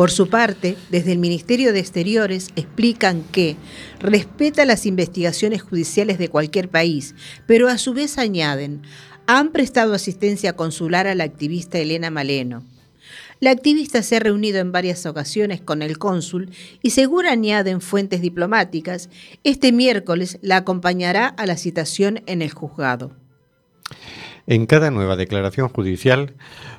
[0.00, 3.56] Por su parte, desde el Ministerio de Exteriores explican que
[3.98, 7.14] respeta las investigaciones judiciales de cualquier país,
[7.46, 8.80] pero a su vez añaden,
[9.26, 12.64] han prestado asistencia consular a la activista Elena Maleno.
[13.40, 16.48] La activista se ha reunido en varias ocasiones con el cónsul
[16.80, 19.10] y según añaden fuentes diplomáticas,
[19.44, 23.12] este miércoles la acompañará a la citación en el juzgado.
[24.46, 26.32] En cada nueva declaración judicial,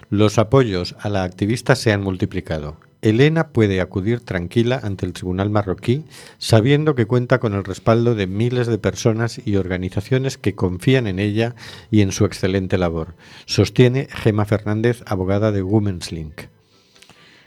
[0.09, 2.77] los apoyos a la activista se han multiplicado.
[3.01, 6.05] Elena puede acudir tranquila ante el tribunal marroquí
[6.37, 11.19] sabiendo que cuenta con el respaldo de miles de personas y organizaciones que confían en
[11.19, 11.55] ella
[11.89, 16.43] y en su excelente labor, sostiene Gema Fernández, abogada de Women's Link.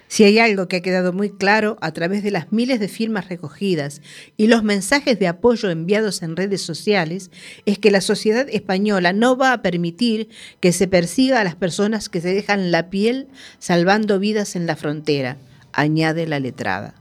[0.06, 3.28] Si hay algo que ha quedado muy claro a través de las miles de firmas
[3.28, 4.00] recogidas
[4.36, 7.30] y los mensajes de apoyo enviados en redes sociales,
[7.66, 10.28] es que la sociedad española no va a permitir
[10.60, 13.26] que se persiga a las personas que se dejan la piel
[13.58, 15.36] salvando vidas en la frontera,
[15.72, 16.94] añade la letrada.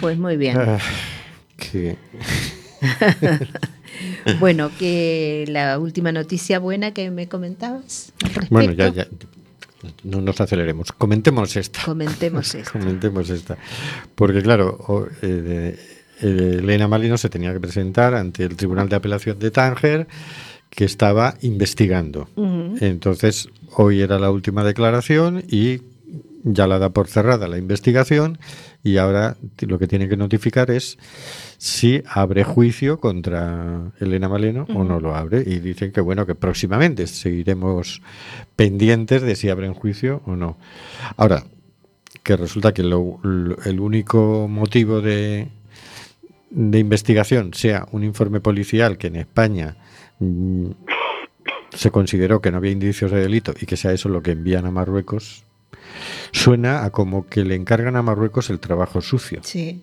[0.00, 0.56] Pues muy bien.
[0.58, 0.78] Ah,
[1.56, 1.96] que-
[4.38, 8.12] Bueno, que la última noticia buena que me comentabas.
[8.40, 8.46] al.
[8.50, 9.08] Bueno, ya, ya.
[10.02, 10.92] No nos aceleremos.
[10.92, 11.82] Comentemos esta.
[11.84, 12.72] Comentemos esto.
[12.72, 13.56] Comentemos esta.
[14.14, 15.78] Porque, claro, eh,
[16.20, 20.08] eh, Elena Malino se tenía que presentar ante el Tribunal de Apelación de Tánger,
[20.70, 22.28] que estaba investigando.
[22.80, 25.80] Entonces, hoy era la última declaración y
[26.44, 28.38] ya la da por cerrada la investigación
[28.90, 30.98] y ahora lo que tiene que notificar es
[31.58, 36.34] si abre juicio contra Elena Maleno o no lo abre y dicen que bueno que
[36.34, 38.00] próximamente seguiremos
[38.56, 40.56] pendientes de si abren juicio o no.
[41.16, 41.44] Ahora
[42.22, 45.48] que resulta que lo- lo- el único motivo de
[46.50, 49.76] de investigación sea un informe policial que en España
[50.18, 50.70] mm,
[51.74, 54.64] se consideró que no había indicios de delito y que sea eso lo que envían
[54.64, 55.44] a Marruecos,
[56.32, 59.40] suena a como que le encargan a Marruecos el trabajo sucio.
[59.42, 59.82] Sí.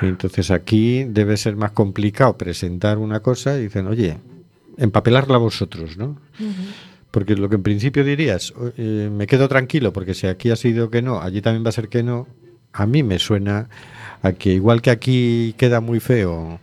[0.00, 4.18] Entonces aquí debe ser más complicado presentar una cosa y dicen, oye,
[4.78, 6.18] empapelarla vosotros, ¿no?
[7.10, 10.90] Porque lo que en principio dirías, eh, me quedo tranquilo porque si aquí ha sido
[10.90, 12.26] que no, allí también va a ser que no,
[12.72, 13.68] a mí me suena
[14.22, 16.58] a que igual que aquí queda muy feo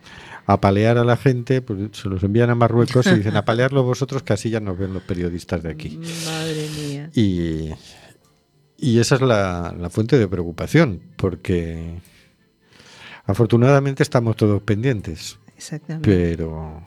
[0.48, 4.34] apalear a la gente, pues se los envían a Marruecos y dicen, apalearlo vosotros que
[4.34, 6.00] así ya nos ven los periodistas de aquí.
[6.26, 7.10] Madre mía.
[7.14, 7.70] Y,
[8.82, 12.00] y esa es la, la fuente de preocupación, porque
[13.26, 16.10] afortunadamente estamos todos pendientes, Exactamente.
[16.10, 16.84] pero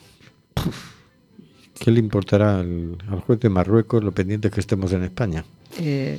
[1.79, 5.45] ¿qué le importará al, al juez de Marruecos lo pendientes que estemos en España?
[5.79, 6.19] Eh,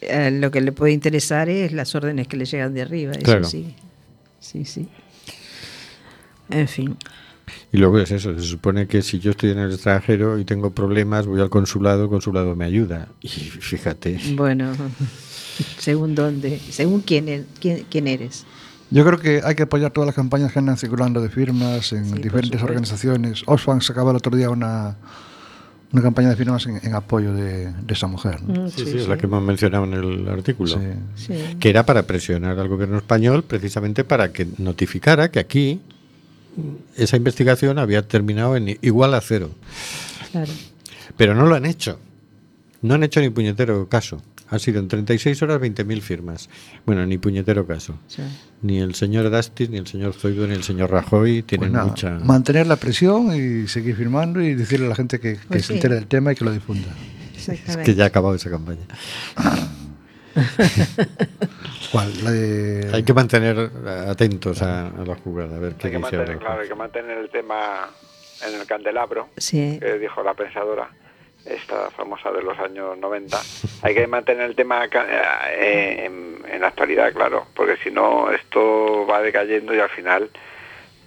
[0.00, 3.22] eh, lo que le puede interesar es las órdenes que le llegan de arriba, eso
[3.22, 3.44] Claro.
[3.44, 3.74] sí.
[4.40, 4.88] Sí, sí.
[6.50, 6.96] En fin.
[7.72, 10.70] Y luego es eso, se supone que si yo estoy en el extranjero y tengo
[10.70, 13.08] problemas, voy al consulado, el consulado me ayuda.
[13.20, 14.72] Y fíjate, Bueno,
[15.78, 18.44] según dónde, según quién, quién, quién eres.
[18.90, 22.04] Yo creo que hay que apoyar todas las campañas que andan circulando de firmas en
[22.04, 23.42] Sí, diferentes organizaciones.
[23.46, 24.96] Oxfam sacaba el otro día una,
[25.92, 28.42] una campaña de firmas en, en apoyo de, de esa mujer.
[28.42, 28.64] ¿no?
[28.66, 30.68] Mm, sí, sí, es la que hemos mencionado en el artículo.
[30.68, 31.32] Sí.
[31.32, 31.56] Sí.
[31.58, 35.80] que era para presionar al gobierno español precisamente para que notificara que aquí
[36.96, 39.50] esa investigación había terminado en igual a cero.
[40.30, 40.52] Claro.
[41.16, 41.98] Pero no lo han hecho.
[42.80, 44.22] No han hecho ni puñetero caso.
[44.48, 46.50] Han sido en 36 horas 20.000 firmas.
[46.84, 47.94] Bueno, ni puñetero caso.
[48.06, 48.22] Sí.
[48.60, 51.86] Ni el señor Dastis, ni el señor Zoido, ni el señor Rajoy Pues tienen nada,
[51.86, 52.10] mucha...
[52.18, 55.68] mantener la presión y seguir firmando y decirle a la gente que, que Pues se
[55.68, 55.74] sí.
[55.74, 56.88] entere del tema y que lo difunda.
[57.66, 58.82] Es que ya ha acabado esa campaña.
[62.92, 63.70] Hay que mantener
[64.08, 66.74] atentos a, a la jugada, a ver qué Hay que, dice mantener, claro, hay que
[66.74, 67.90] mantener el tema
[68.46, 69.78] en el candelabro, Sí.
[69.80, 70.88] que dijo la pensadora,
[71.44, 73.38] esta famosa de los años 90.
[73.82, 79.06] Hay que mantener el tema eh, en, en la actualidad, claro, porque si no esto
[79.06, 80.30] va decayendo y al final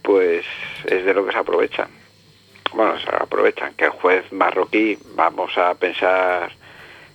[0.03, 0.45] pues
[0.85, 1.87] es de lo que se aprovechan.
[2.73, 6.51] Bueno, se aprovechan que el juez marroquí, vamos a pensar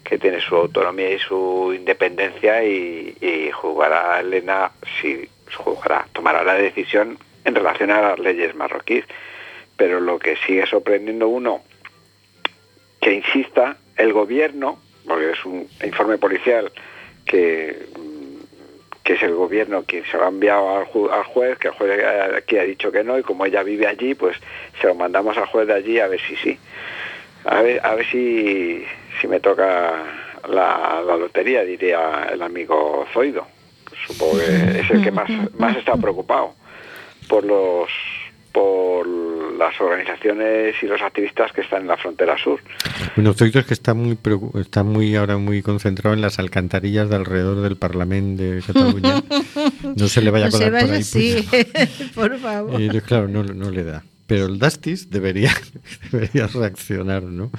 [0.05, 4.71] que tiene su autonomía y su independencia y, jugará Elena,
[5.01, 9.05] si jugará, tomará la decisión en relación a las leyes marroquíes.
[9.77, 11.63] Pero lo que sigue sorprendiendo uno,
[13.01, 16.71] que insista el gobierno, porque es un informe policial
[17.25, 21.57] que, mm, que es el gobierno quien se lo ha enviado al, ju- al juez,
[21.59, 22.03] que el juez
[22.37, 24.37] aquí ha dicho que no, y como ella vive allí, pues
[24.81, 26.59] se lo mandamos al juez de allí a ver si sí.
[27.45, 28.85] A ver, a ver si,
[29.21, 29.93] si me toca
[30.49, 33.47] la, la lotería, diría el amigo Zoido.
[34.07, 36.55] Supongo que es el que más, más está preocupado
[37.29, 37.89] por los
[38.53, 42.59] por las organizaciones y los activistas que están en la frontera sur.
[43.15, 44.19] Bueno, Zoido es que está muy,
[44.61, 49.23] está muy ahora muy concentrado en las alcantarillas de alrededor del Parlamento de Cataluña.
[49.97, 51.01] No se le vaya a No se colar por vaya ahí.
[51.01, 51.67] así, pues.
[52.15, 52.81] por favor.
[52.81, 54.03] Y entonces, claro, no, no le da.
[54.31, 55.53] Pero el Dastis debería,
[56.13, 57.51] debería reaccionar, ¿no?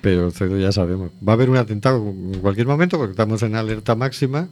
[0.00, 1.12] Pero ya sabemos.
[1.26, 4.48] Va a haber un atentado en cualquier momento porque estamos en alerta máxima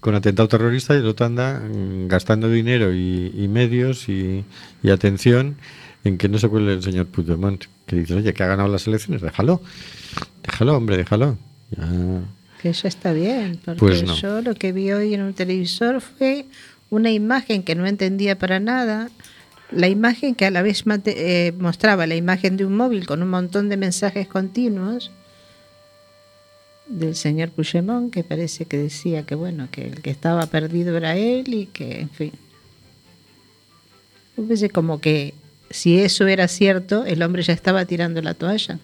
[0.00, 4.44] con atentado terrorista y el otro anda mm, gastando dinero y, y medios y,
[4.82, 5.56] y atención
[6.04, 7.64] en que no se cuele el señor Puigdemont.
[7.86, 9.62] Que dice, oye, que ha ganado las elecciones, déjalo.
[10.42, 11.38] Déjalo, hombre, déjalo.
[11.70, 11.88] Ya.
[12.60, 14.14] Que eso está bien, porque Pues no.
[14.16, 16.44] yo lo que vi hoy en un televisor fue
[16.90, 19.08] una imagen que no entendía para nada.
[19.72, 23.30] La imagen que a la vez eh, mostraba la imagen de un móvil con un
[23.30, 25.10] montón de mensajes continuos
[26.86, 31.16] del señor Puigdemont, que parece que decía que bueno, que el que estaba perdido era
[31.16, 32.32] él y que, en fin.
[34.72, 35.34] Como que
[35.70, 38.78] si eso era cierto, el hombre ya estaba tirando la toalla.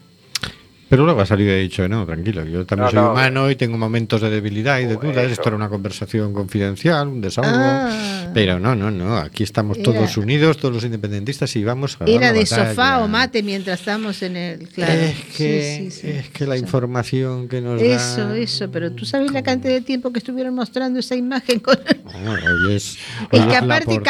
[0.89, 3.11] Pero luego ha salido y ha dicho, no, tranquilo, yo también No, soy no.
[3.12, 5.24] humano y tengo momentos de debilidad y de Pues dudas.
[5.24, 5.32] eso.
[5.34, 7.51] Esto era una conversación confidencial, un desahogo.
[7.53, 8.30] Ah.
[8.32, 12.05] Pero no, no, no, aquí estamos Era- todos unidos, todos los independentistas y vamos a
[12.05, 12.68] Era de batalla.
[12.70, 14.68] sofá o mate mientras estamos en el...
[14.68, 14.93] Claro.
[14.93, 16.09] Es que, Sí, sí, sí.
[16.11, 18.37] es que la información que nos Eso, da...
[18.39, 21.76] eso, pero tú sabes la cantidad de tiempo que estuvieron mostrando esa imagen con...
[22.14, 22.99] Hoy es,
[23.30, 24.01] que la aparte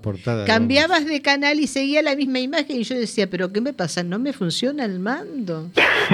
[0.00, 3.60] portada de cambiabas de canal y seguía la misma imagen y yo decía, pero ¿qué
[3.60, 4.02] me pasa?
[4.02, 5.70] No me funciona el mando.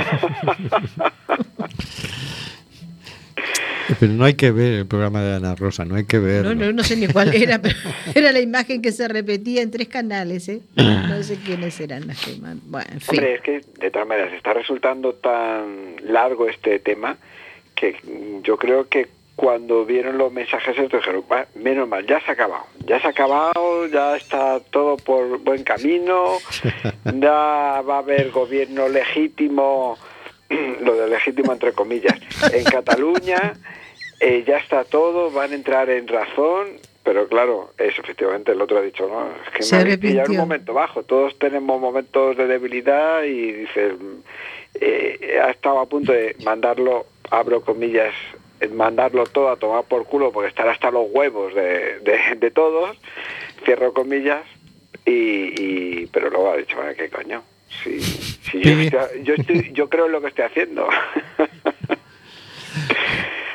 [3.98, 6.54] Pero no hay que ver el programa de Ana Rosa, no hay que verlo.
[6.54, 7.74] No, no, no sé ni cuál era, pero
[8.14, 10.60] era la imagen que se repetía en tres canales, ¿eh?
[10.76, 13.18] No sé quiénes eran las que man- Bueno, en fin.
[13.18, 17.16] Hombre, es que de todas maneras está resultando tan largo este tema
[17.74, 17.96] que
[18.44, 19.08] yo creo que
[19.40, 23.06] cuando vieron los mensajes estos dijeron, "Va, menos mal, ya se ha acabado, ya se
[23.06, 26.36] ha acabado, ya está todo por buen camino,
[27.06, 29.96] ya va a haber gobierno legítimo,
[30.82, 32.20] lo de legítimo entre comillas,
[32.52, 33.54] en Cataluña,
[34.20, 36.72] eh, ya está todo, van a entrar en razón,
[37.02, 39.92] pero claro, eso efectivamente el otro ha dicho, no, es que Se me en un
[39.94, 40.38] arrepintió.
[40.38, 43.94] momento bajo, todos tenemos momentos de debilidad y dices,
[44.78, 48.12] eh, ha estado a punto de mandarlo, abro comillas,
[48.68, 52.96] mandarlo todo a tomar por culo porque estar hasta los huevos de, de, de todos,
[53.64, 54.42] cierro comillas,
[55.06, 57.42] y, y- pero luego ha dicho, ¿qué coño?
[57.82, 58.86] Si, si yo, Sí.
[58.86, 60.88] estoy- yo, estoy- yo creo en lo que estoy haciendo.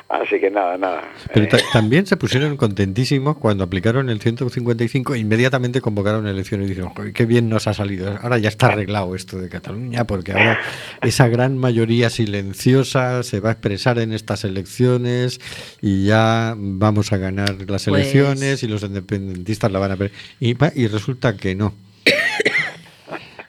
[0.07, 1.01] Así que nada, nada.
[1.33, 6.67] Pero Eh, ta- también se pusieron contentísimos cuando aplicaron el 155 e inmediatamente convocaron elecciones
[6.67, 8.15] y dijeron, "Joder, qué bien nos ha salido.
[8.21, 10.59] Ahora ya está arreglado esto de Cataluña, porque ahora
[11.01, 15.41] esa gran mayoría silenciosa se va a expresar en estas elecciones
[15.81, 20.11] y ya vamos a ganar las Pues- elecciones y los independentistas la van a ver.
[20.39, 21.73] Y, va- y resulta que no.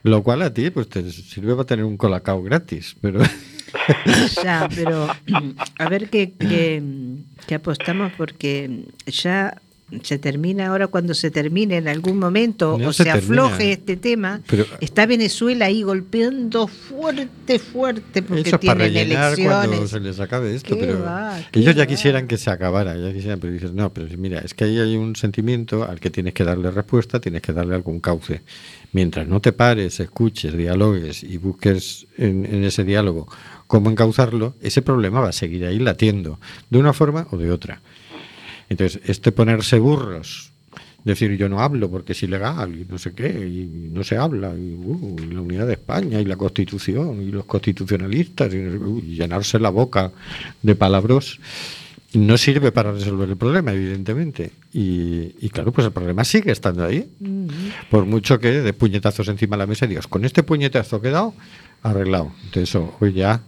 [0.04, 3.18] Lo cual a ti pues te sirve para tener un colacao gratis, pero
[4.42, 5.08] Ya, pero
[5.78, 6.82] a ver qué, qué,
[7.46, 9.60] qué apostamos porque ya
[10.02, 14.40] se termina ahora cuando se termine en algún momento No o se afloje este tema,
[14.48, 19.90] Pero- está Venezuela ahí golpeando fuerte, fuerte porque Eso es para tienen rellenar cuando elecciones.
[19.90, 21.04] se les acabe esto, ¿Qué pero
[21.52, 21.86] ellos ya va?
[21.86, 24.96] quisieran que se acabara, ya quisieran, pero dices, no, pero mira, es que ahí hay
[24.96, 28.40] un sentimiento al que tienes que darle respuesta, tienes que darle algún cauce.
[28.92, 33.28] Mientras no te pares, escuches, dialogues y busques en, en ese diálogo
[33.66, 36.38] cómo encauzarlo, ese problema va a seguir ahí latiendo,
[36.70, 37.80] de una forma o de otra.
[38.68, 40.52] Entonces, este ponerse burros,
[41.04, 44.54] decir yo no hablo porque es ilegal y no sé qué, y no se habla,
[44.56, 48.98] y, uh, y la unidad de España y la constitución y los constitucionalistas, y, uh,
[48.98, 50.10] y llenarse la boca
[50.62, 51.38] de palabras,
[52.12, 54.50] no sirve para resolver el problema, evidentemente.
[54.72, 57.08] Y, y claro, pues el problema sigue estando ahí.
[57.90, 61.08] Por mucho que de puñetazos encima de la mesa y digas, con este puñetazo que
[61.08, 61.34] he dado,
[61.82, 62.32] arreglado.
[62.44, 63.42] Entonces, hoy ya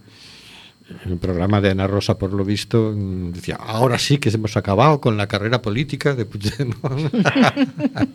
[1.05, 5.01] el programa de Ana Rosa, por lo visto, mm, decía, ahora sí que hemos acabado
[5.01, 7.13] con la carrera política de Puigdemont.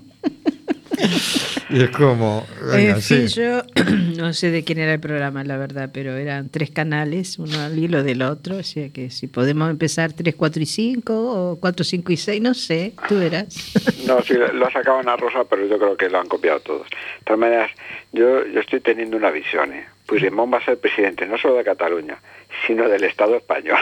[1.70, 3.42] y es como, venga, En fin, sí.
[3.42, 3.62] yo
[4.18, 7.78] no sé de quién era el programa, la verdad, pero eran tres canales, uno al
[7.78, 11.84] hilo del otro, o sea que si podemos empezar 3, 4 y 5 o 4,
[11.84, 13.74] 5 y 6, no sé, tú verás.
[14.08, 16.90] No, sí, lo sacaban a Rosa, pero yo creo que lo han copiado todos.
[16.90, 17.72] De todas maneras,
[18.12, 19.86] yo, yo estoy teniendo una visión, ¿eh?
[20.06, 22.20] Puigdemont va a ser presidente no solo de Cataluña,
[22.68, 23.78] sino del Estado español.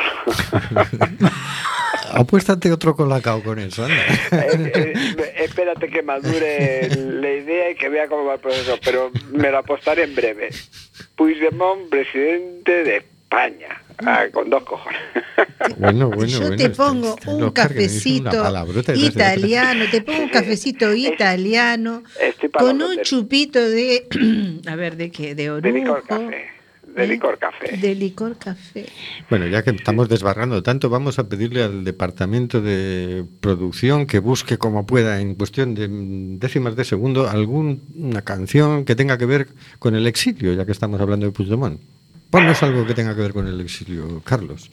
[2.14, 3.96] Apuéstate otro colacao con eso, anda.
[4.32, 4.94] Eh, eh,
[5.38, 9.60] espérate que madure la idea y que vea cómo va el proceso, pero me lo
[9.60, 10.50] apostaré en breve.
[11.16, 15.00] Puigdemont, presidente de España, Ah, con dos cojones.
[15.78, 18.52] Bueno, bueno, Yo bueno, te pongo este un cafecito
[18.96, 22.04] italiano, te pongo un cafecito italiano
[22.52, 24.08] con un chupito de,
[24.68, 25.36] a ver, ¿de qué?
[25.36, 26.08] De De licor orujo.
[26.08, 26.62] café.
[26.96, 27.08] De ¿eh?
[27.08, 27.78] licor café.
[27.78, 28.86] De licor café.
[29.30, 34.58] Bueno, ya que estamos desbarrando tanto, vamos a pedirle al departamento de producción que busque
[34.58, 35.88] como pueda, en cuestión de
[36.38, 39.48] décimas de segundo, alguna canción que tenga que ver
[39.80, 41.80] con el exilio, ya que estamos hablando de Puigdemont.
[42.32, 44.72] Ponnos algo que tenga que ver con el exilio, Carlos.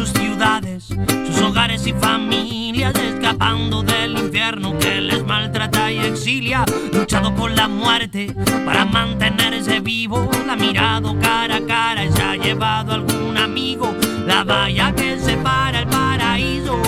[0.00, 0.84] sus ciudades,
[1.26, 7.68] sus hogares y familias, escapando del infierno que les maltrata y exilia, luchado con la
[7.68, 8.34] muerte
[8.64, 13.94] para mantenerse vivo, la mirado cara a cara y se ha llevado algún amigo,
[14.26, 16.80] la valla que separa el paraíso,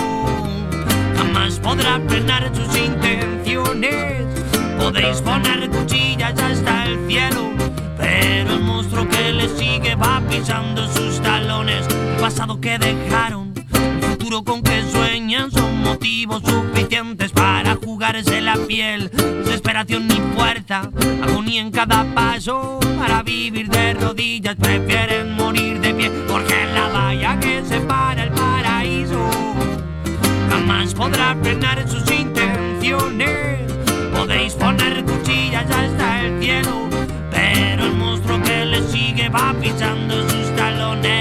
[1.15, 4.42] jamás podrá frenar sus intenciones.
[4.83, 7.51] Podéis poner cuchillas hasta el cielo,
[7.97, 11.87] pero el monstruo que le sigue va pisando sus talones.
[11.87, 18.57] El pasado que dejaron, el futuro con que sueñan son motivos suficientes para jugarse la
[18.67, 19.09] piel.
[19.45, 20.89] Desesperación ni fuerza,
[21.23, 22.81] agonía en cada paso.
[22.99, 29.29] Para vivir de rodillas prefieren morir de pie, porque la valla que separa el paraíso
[30.49, 33.72] jamás podrá frenar sus intenciones.
[34.25, 36.87] Podéis poner cuchillas hasta el cielo,
[37.29, 41.13] pero el monstruo que le sigue va pisando sus talones.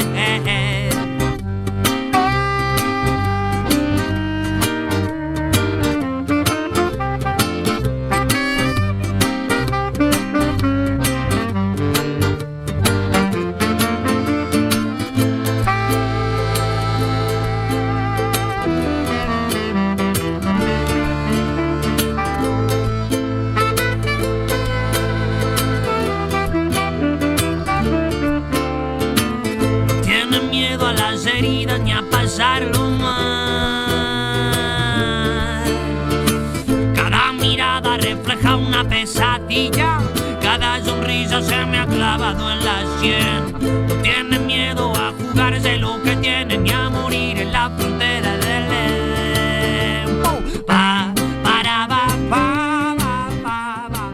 [41.41, 43.87] Se me ha clavado en la sien.
[43.89, 50.05] No tienen miedo a jugarse lo que tienen y a morir en la frontera del
[50.05, 50.65] tiempo.
[50.67, 51.13] Pa,
[51.43, 54.13] para, pa, pa.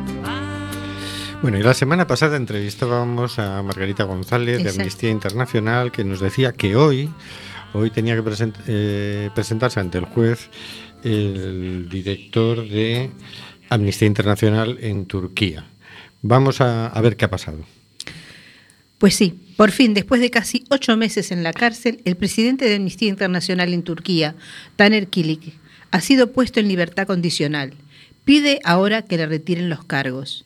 [1.43, 4.81] Bueno, y la semana pasada entrevistábamos a Margarita González de Exacto.
[4.81, 7.11] Amnistía Internacional que nos decía que hoy,
[7.75, 10.51] hoy tenía que present- eh, presentarse ante el juez
[11.05, 13.11] el director de
[13.71, 15.65] Amnistía Internacional en Turquía.
[16.23, 17.59] Vamos a, a ver qué ha pasado.
[18.99, 22.77] Pues sí, por fin, después de casi ocho meses en la cárcel, el presidente de
[22.77, 24.35] Amnistía Internacional en Turquía,
[24.77, 25.55] Taner Kilik,
[25.91, 27.75] ha sido puesto en libertad condicional.
[28.25, 30.45] Pide ahora que le retiren los cargos.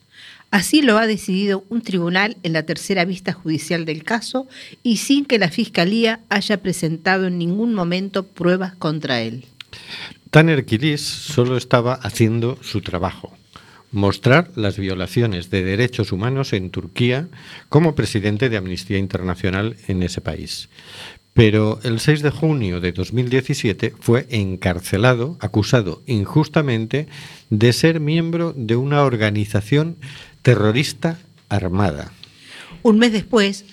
[0.51, 4.47] Así lo ha decidido un tribunal en la tercera vista judicial del caso
[4.83, 9.45] y sin que la Fiscalía haya presentado en ningún momento pruebas contra él.
[10.29, 13.35] Taner Kilis solo estaba haciendo su trabajo,
[13.93, 17.29] mostrar las violaciones de derechos humanos en Turquía
[17.69, 20.67] como presidente de Amnistía Internacional en ese país.
[21.33, 27.07] Pero el 6 de junio de 2017 fue encarcelado, acusado injustamente
[27.49, 29.95] de ser miembro de una organización
[30.41, 31.19] terrorista
[31.49, 32.11] armada.
[32.81, 33.65] Un mes después,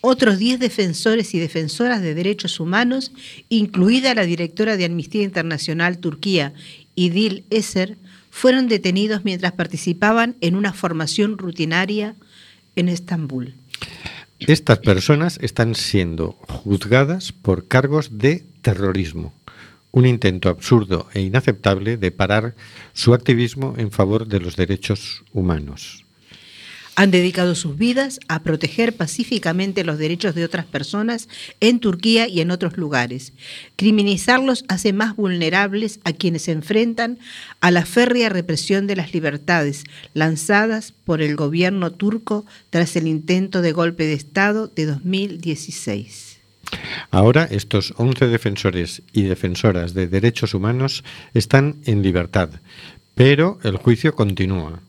[0.00, 3.12] otros 10 defensores y defensoras de derechos humanos,
[3.48, 6.52] incluida la directora de Amnistía Internacional Turquía,
[6.94, 7.96] Idil Eser,
[8.38, 12.14] fueron detenidos mientras participaban en una formación rutinaria
[12.76, 13.54] en Estambul.
[14.38, 19.34] Estas personas están siendo juzgadas por cargos de terrorismo,
[19.90, 22.54] un intento absurdo e inaceptable de parar
[22.92, 26.04] su activismo en favor de los derechos humanos.
[26.98, 31.28] Han dedicado sus vidas a proteger pacíficamente los derechos de otras personas
[31.60, 33.34] en Turquía y en otros lugares.
[33.76, 37.20] Criminalizarlos hace más vulnerables a quienes se enfrentan
[37.60, 43.62] a la férrea represión de las libertades lanzadas por el gobierno turco tras el intento
[43.62, 46.38] de golpe de Estado de 2016.
[47.12, 52.50] Ahora estos 11 defensores y defensoras de derechos humanos están en libertad,
[53.14, 54.82] pero el juicio continúa.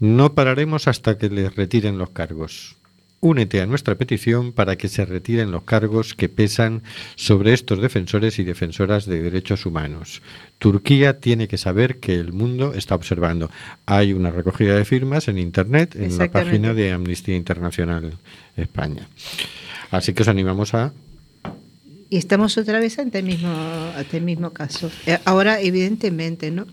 [0.00, 2.76] No pararemos hasta que les retiren los cargos.
[3.20, 6.82] Únete a nuestra petición para que se retiren los cargos que pesan
[7.14, 10.20] sobre estos defensores y defensoras de derechos humanos.
[10.58, 13.50] Turquía tiene que saber que el mundo está observando.
[13.86, 18.12] Hay una recogida de firmas en Internet, en la página de Amnistía Internacional
[18.56, 19.08] España.
[19.90, 20.92] Así que os animamos a
[22.10, 23.50] Y estamos otra vez ante el mismo,
[23.96, 24.90] ante el mismo caso.
[25.06, 26.66] Eh, Ahora, evidentemente, ¿no?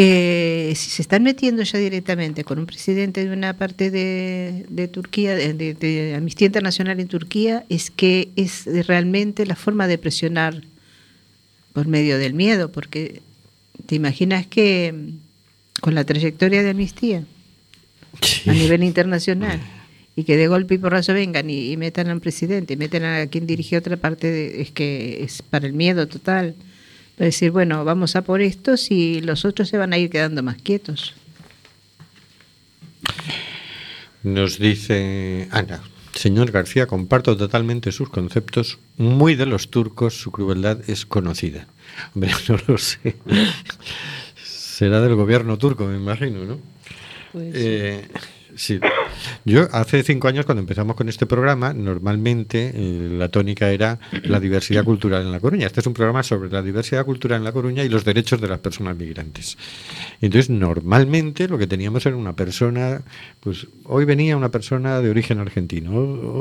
[0.00, 4.86] Eh, si se están metiendo ya directamente con un presidente de una parte de, de
[4.86, 9.98] Turquía, de, de- de Amnistía Internacional en Turquía, es que es realmente la forma de
[9.98, 10.62] presionar
[11.72, 13.22] por medio del miedo, porque
[13.86, 17.24] te imaginas que mm, con la trayectoria de Amnistía
[18.46, 19.60] a nivel internacional
[20.14, 23.26] y que de golpe y porrazo vengan y, y metan al presidente, y metan a
[23.26, 26.54] quien dirige otra parte, de- es que es para el miedo total.
[27.18, 30.40] Para decir, bueno, vamos a por estos y los otros se van a ir quedando
[30.44, 31.14] más quietos.
[34.22, 35.82] Nos dice Ana,
[36.14, 38.78] señor García, comparto totalmente sus conceptos.
[38.98, 41.66] Muy de los turcos, su crueldad es conocida.
[42.14, 43.16] Hombre, no lo sé.
[44.44, 46.60] Será del gobierno turco, me imagino, ¿no?
[47.32, 48.20] Pues, Eh, sí.
[49.44, 54.40] Yo hace cinco años cuando empezamos con este programa, normalmente eh, la tónica era la
[54.40, 55.66] diversidad cultural en La Coruña.
[55.66, 58.48] Este es un programa sobre la diversidad cultural en La Coruña y los derechos de
[58.48, 59.56] las personas migrantes.
[60.20, 63.02] Entonces, normalmente lo que teníamos era una persona,
[63.40, 65.92] pues hoy venía una persona de origen argentino,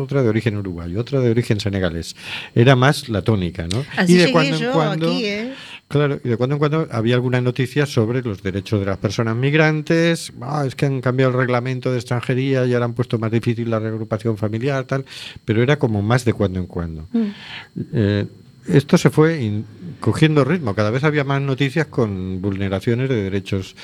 [0.02, 2.16] otra de origen uruguayo, otra de origen senegalés.
[2.56, 3.86] Era más la tónica, ¿no?
[3.96, 5.54] Así y de cuando en yo cuando aquí, ¿eh?
[5.88, 9.38] Claro, y de cuando en cuando había alguna noticia sobre los derechos de las personas
[9.38, 10.34] migrantes.
[10.42, 13.70] Ah, es que han cambiado el reglamento de extranjería y ahora han puesto más difícil
[13.70, 15.06] la reagrupación familiar, tal.
[15.46, 17.08] Pero era como más de cuando en cuando.
[17.94, 18.26] Eh,
[18.68, 19.64] esto se fue
[20.02, 20.76] cogiendo ritmo.
[20.76, 23.78] Cada vez había más noticias con vulneraciones de derechos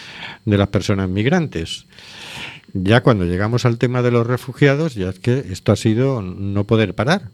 [0.43, 1.85] de las personas migrantes.
[2.73, 6.65] Ya cuando llegamos al tema de los refugiados, ya es que esto ha sido no
[6.65, 7.29] poder parar.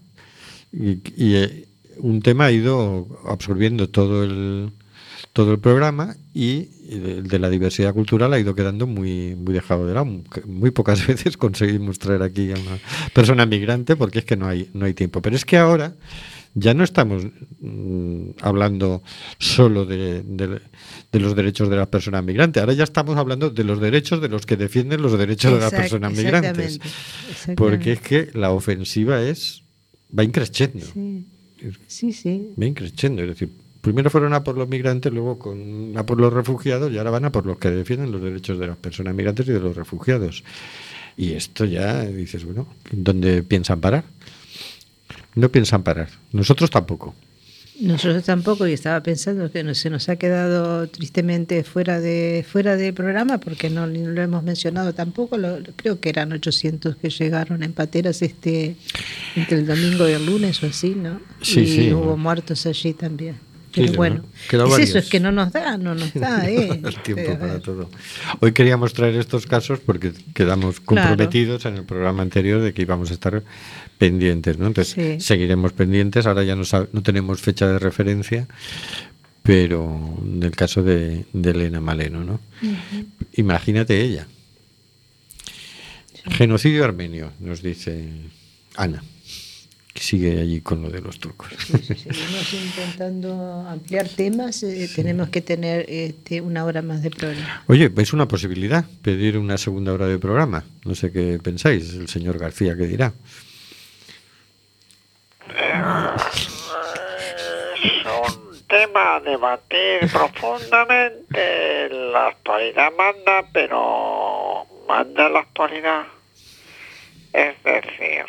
[0.72, 1.66] Y, y, eh,
[2.00, 4.72] un tema ha ido absorbiendo todo el
[5.34, 9.86] todo el programa y el de la diversidad cultural ha ido quedando muy muy dejado
[9.86, 10.06] de lado.
[10.46, 12.80] Muy pocas veces conseguimos traer aquí a una
[13.14, 15.22] persona migrante porque es que no hay no hay tiempo.
[15.22, 15.94] Pero es que ahora
[16.56, 17.26] ya no estamos
[17.60, 19.04] mm, hablando
[19.38, 20.62] solo de, de-
[21.12, 24.30] de los derechos de las personas migrantes, ahora ya estamos hablando de los derechos de
[24.30, 26.76] los que defienden los derechos de las personas migrantes.
[26.76, 26.88] exactamente,
[27.32, 27.56] exactamente.
[27.64, 29.64] Porque es que la ofensiva es
[30.18, 30.86] va increciendo.
[30.94, 31.26] Sí,
[31.88, 32.50] sí, sí.
[32.60, 33.22] Va increciendo.
[33.22, 33.50] Es decir,
[33.82, 37.26] primero fueron a por los migrantes, luego con, a por los refugiados y ahora van
[37.26, 40.44] a por los que defienden los derechos de las personas migrantes y de los refugiados.
[41.18, 44.06] Y esto ya dices, bueno, ¿dónde piensan parar?
[45.36, 46.10] No piensan parar.
[46.32, 47.16] Nosotros tampoco.
[47.82, 52.76] Nosotros tampoco, y estaba pensando que no- se nos ha quedado tristemente fuera de fuera
[52.76, 55.38] del programa porque no lo hemos mencionado tampoco.
[55.38, 58.76] Lo- creo que eran 800 que llegaron en pateras este
[59.36, 61.22] entre el domingo y el lunes o así, ¿no?
[61.42, 61.94] Sí, y sí.
[61.94, 63.38] hubo muertos allí también.
[63.96, 66.82] Bueno, es eso, es que no nos da, no nos da, ¿eh?
[66.84, 67.90] el tiempo para todo.
[68.40, 71.10] Hoy queríamos traer estos casos porque quedamos Claro.
[71.10, 73.44] comprometidos en el programa anterior de que íbamos a estar
[73.98, 74.68] pendientes, ¿no?
[74.68, 75.20] Entonces Sí.
[75.26, 76.26] seguiremos pendientes.
[76.26, 78.48] Ahora ya no, no tenemos fecha de referencia,
[79.44, 82.40] pero del caso de, de Elena Maleno, ¿no?
[83.34, 84.28] Imagínate ella.
[86.32, 88.10] Genocidio armenio, nos dice
[88.76, 89.04] Ana,
[90.00, 91.50] que sigue allí con lo de los turcos.
[91.70, 97.12] pues, si seguimos intentando ampliar temas, eh, tenemos que tener este, una hora más de
[97.12, 97.64] programa.
[97.68, 100.64] Oye, es una posibilidad pedir una segunda hora de programa.
[100.86, 103.12] No sé qué pensáis, el señor García qué dirá.
[107.76, 111.90] Es un tema a debatir profundamente.
[111.90, 116.04] La actualidad manda, pero manda la actualidad.
[117.34, 118.26] Es decir,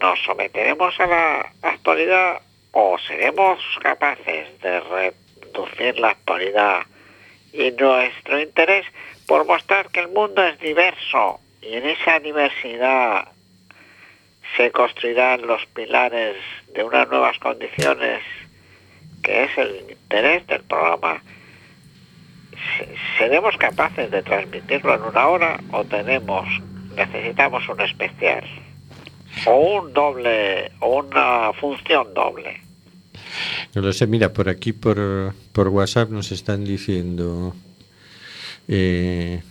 [0.00, 2.40] nos someteremos a la actualidad
[2.72, 6.82] o seremos capaces de reducir la actualidad
[7.52, 8.86] y nuestro interés
[9.26, 13.28] por mostrar que el mundo es diverso y en esa diversidad
[14.56, 16.36] se construirán los pilares
[16.72, 18.22] de unas nuevas condiciones
[19.22, 21.22] que es el interés del programa.
[22.78, 22.88] Se-
[23.18, 26.48] ¿Seremos capaces de transmitirlo en una hora o tenemos,
[26.96, 28.44] necesitamos un especial?
[29.46, 32.60] O un doble, o una función doble.
[33.74, 37.54] No lo sé, mira, por aquí por, por WhatsApp nos están diciendo...
[38.68, 39.42] eh,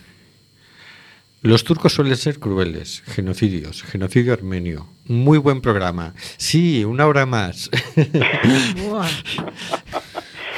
[1.42, 4.86] los turcos suelen ser crueles, genocidios, genocidio armenio.
[5.06, 6.14] Muy buen programa.
[6.36, 7.70] Sí, una hora más.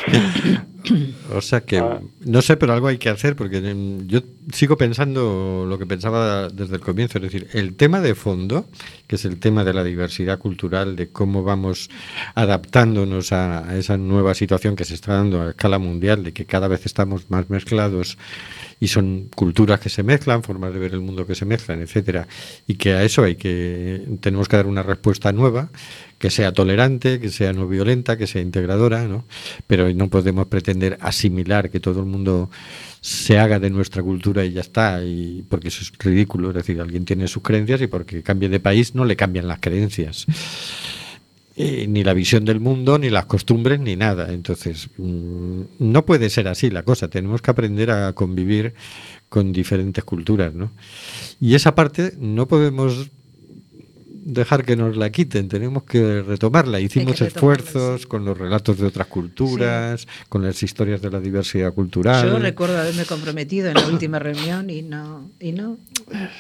[1.35, 1.83] O sea que,
[2.21, 4.21] no sé, pero algo hay que hacer porque mm, yo
[4.53, 8.67] sigo pensando lo que pensaba desde el comienzo, es decir, el tema de fondo,
[9.07, 11.91] que es el tema de la diversidad cultural, de cómo vamos
[12.35, 16.45] adaptándonos a, a esa nueva situación que se está dando a escala mundial, de que
[16.45, 18.19] cada vez estamos más mezclados
[18.83, 22.27] y son culturas que se mezclan, formas de ver el mundo que se mezclan, etcétera,
[22.67, 25.71] y que a eso hay que tenemos que dar una respuesta nueva,
[26.23, 29.25] que sea tolerante, que sea no violenta, que sea integradora, ¿no?
[29.67, 32.49] Pero no podemos pretender asimilar que todo el mundo
[33.01, 36.81] se haga de nuestra cultura y ya está, y porque eso es ridículo, es decir,
[36.81, 40.27] alguien tiene sus creencias y porque cambie de país no le cambian las creencias.
[41.57, 44.33] Eh, ni la visión del mundo, ni las costumbres, ni nada.
[44.33, 47.09] Entonces, mm, no puede ser así la cosa.
[47.09, 48.75] Tenemos que aprender a convivir
[49.29, 50.71] con diferentes culturas, ¿no?
[51.41, 53.11] Y esa parte no podemos
[54.25, 56.81] dejar que nos la quiten, tenemos que retomarla.
[56.81, 58.07] Hicimos esfuerzos sí.
[58.07, 62.27] con los relatos de otras culturas, con las historias de la diversidad cultural.
[62.29, 65.79] Yo recuerdo haberme comprometido en la última reunión y no, y no,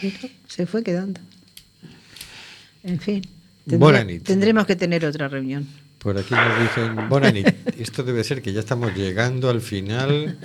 [0.02, 1.20] y no, se fue quedando.
[2.84, 3.22] En fin,
[3.66, 5.66] tendré- tendremos que tener otra reunión.
[6.02, 7.28] Por aquí nos dicen, bueno,
[7.78, 10.36] esto debe ser que ya estamos llegando al final,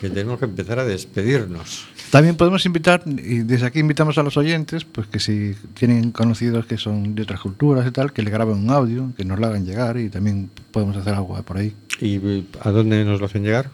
[0.00, 1.86] que tenemos que empezar a despedirnos.
[2.10, 6.66] También podemos invitar, y desde aquí invitamos a los oyentes, pues que si tienen conocidos
[6.66, 9.46] que son de otras culturas y tal, que le graben un audio, que nos lo
[9.46, 11.74] hagan llegar y también podemos hacer algo por ahí.
[12.00, 13.70] ¿Y a dónde nos lo hacen llegar?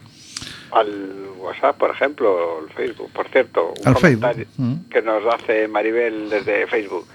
[0.71, 0.89] Al
[1.39, 3.11] WhatsApp, por ejemplo, o al Facebook.
[3.13, 4.89] Por cierto, un Al comentario Facebook, mm.
[4.89, 7.07] que nos hace Maribel desde Facebook,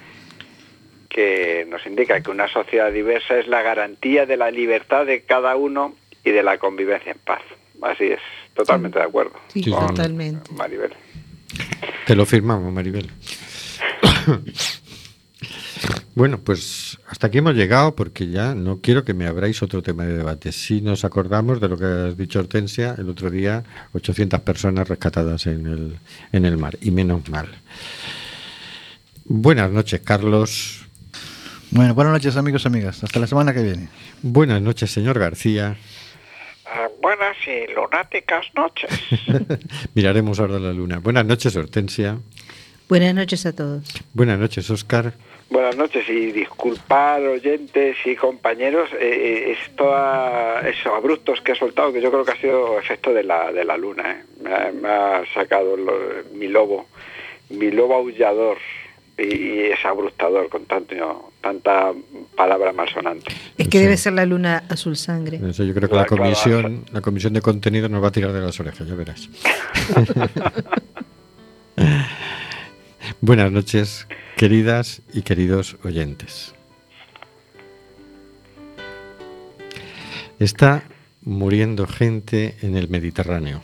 [1.09, 5.57] que nos indica que una sociedad diversa es la garantía de la libertad de cada
[5.57, 5.94] uno
[6.24, 7.42] y de la convivencia en paz.
[7.82, 8.20] Así es,
[8.54, 9.34] totalmente de acuerdo.
[9.48, 10.50] Sí, totalmente.
[10.52, 10.92] Maribel.
[12.07, 13.11] Te lo firmamos, Maribel.
[16.16, 20.07] Bueno, pues hasta aquí hemos llegado porque ya no quiero que me abráis otro tema
[20.07, 20.50] de debate.
[20.50, 25.46] Si nos acordamos de lo que has dicho Hortensia, el otro día 800 personas rescatadas
[25.46, 25.98] en el,
[26.32, 27.48] en el mar, y menos mal.
[29.26, 30.86] Buenas noches, Carlos.
[31.77, 33.05] Bueno, buenas noches amigos y amigas.
[33.05, 33.89] Hasta la semana que viene.
[34.22, 35.77] Buenas noches, señor García.
[36.64, 38.91] Ah, buenas y lunáticas noches.
[39.95, 40.99] Miraremos ahora la luna.
[41.01, 42.16] Buenas noches, Hortensia.
[42.89, 43.83] Buenas noches a todos.
[44.14, 45.12] Buenas noches, Oscar.
[45.51, 52.01] Buenas noches y disculpar oyentes y compañeros eh, eh, esos abruptos que he soltado que
[52.01, 54.24] yo creo que ha sido efecto de la de la luna eh.
[54.43, 56.87] me, ha, me ha sacado lo- mi lobo
[57.51, 58.57] mi lobo aullador
[59.19, 61.93] y, es abruptador con tanto tanta
[62.37, 63.85] palabra malsonante Es que Sí.
[63.85, 65.41] debe ser la luna azul sangre.
[65.49, 68.41] Eso yo creo que la comisión, la comisión de contenido nos va a tirar de
[68.41, 69.29] las orejas, ya verás.
[73.21, 74.07] Buenas noches,
[74.37, 76.55] queridas y queridos oyentes.
[80.39, 80.83] Está
[81.23, 83.62] muriendo gente en el Mediterráneo.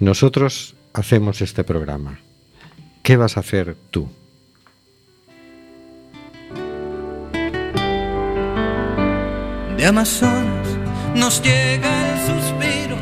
[0.00, 2.20] Nosotros hacemos este programa.
[3.02, 4.08] ¿Qué vas a hacer tú?
[9.76, 10.66] De Amazonas
[11.14, 12.96] nos llega el suspiro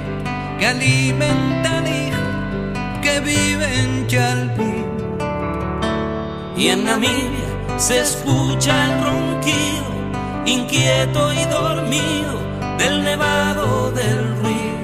[0.58, 4.84] que alimenta al hijo que vive en Chalpí.
[6.56, 9.86] Y en Namibia se escucha el ronquido,
[10.46, 12.40] inquieto y dormido,
[12.78, 14.83] del nevado del río.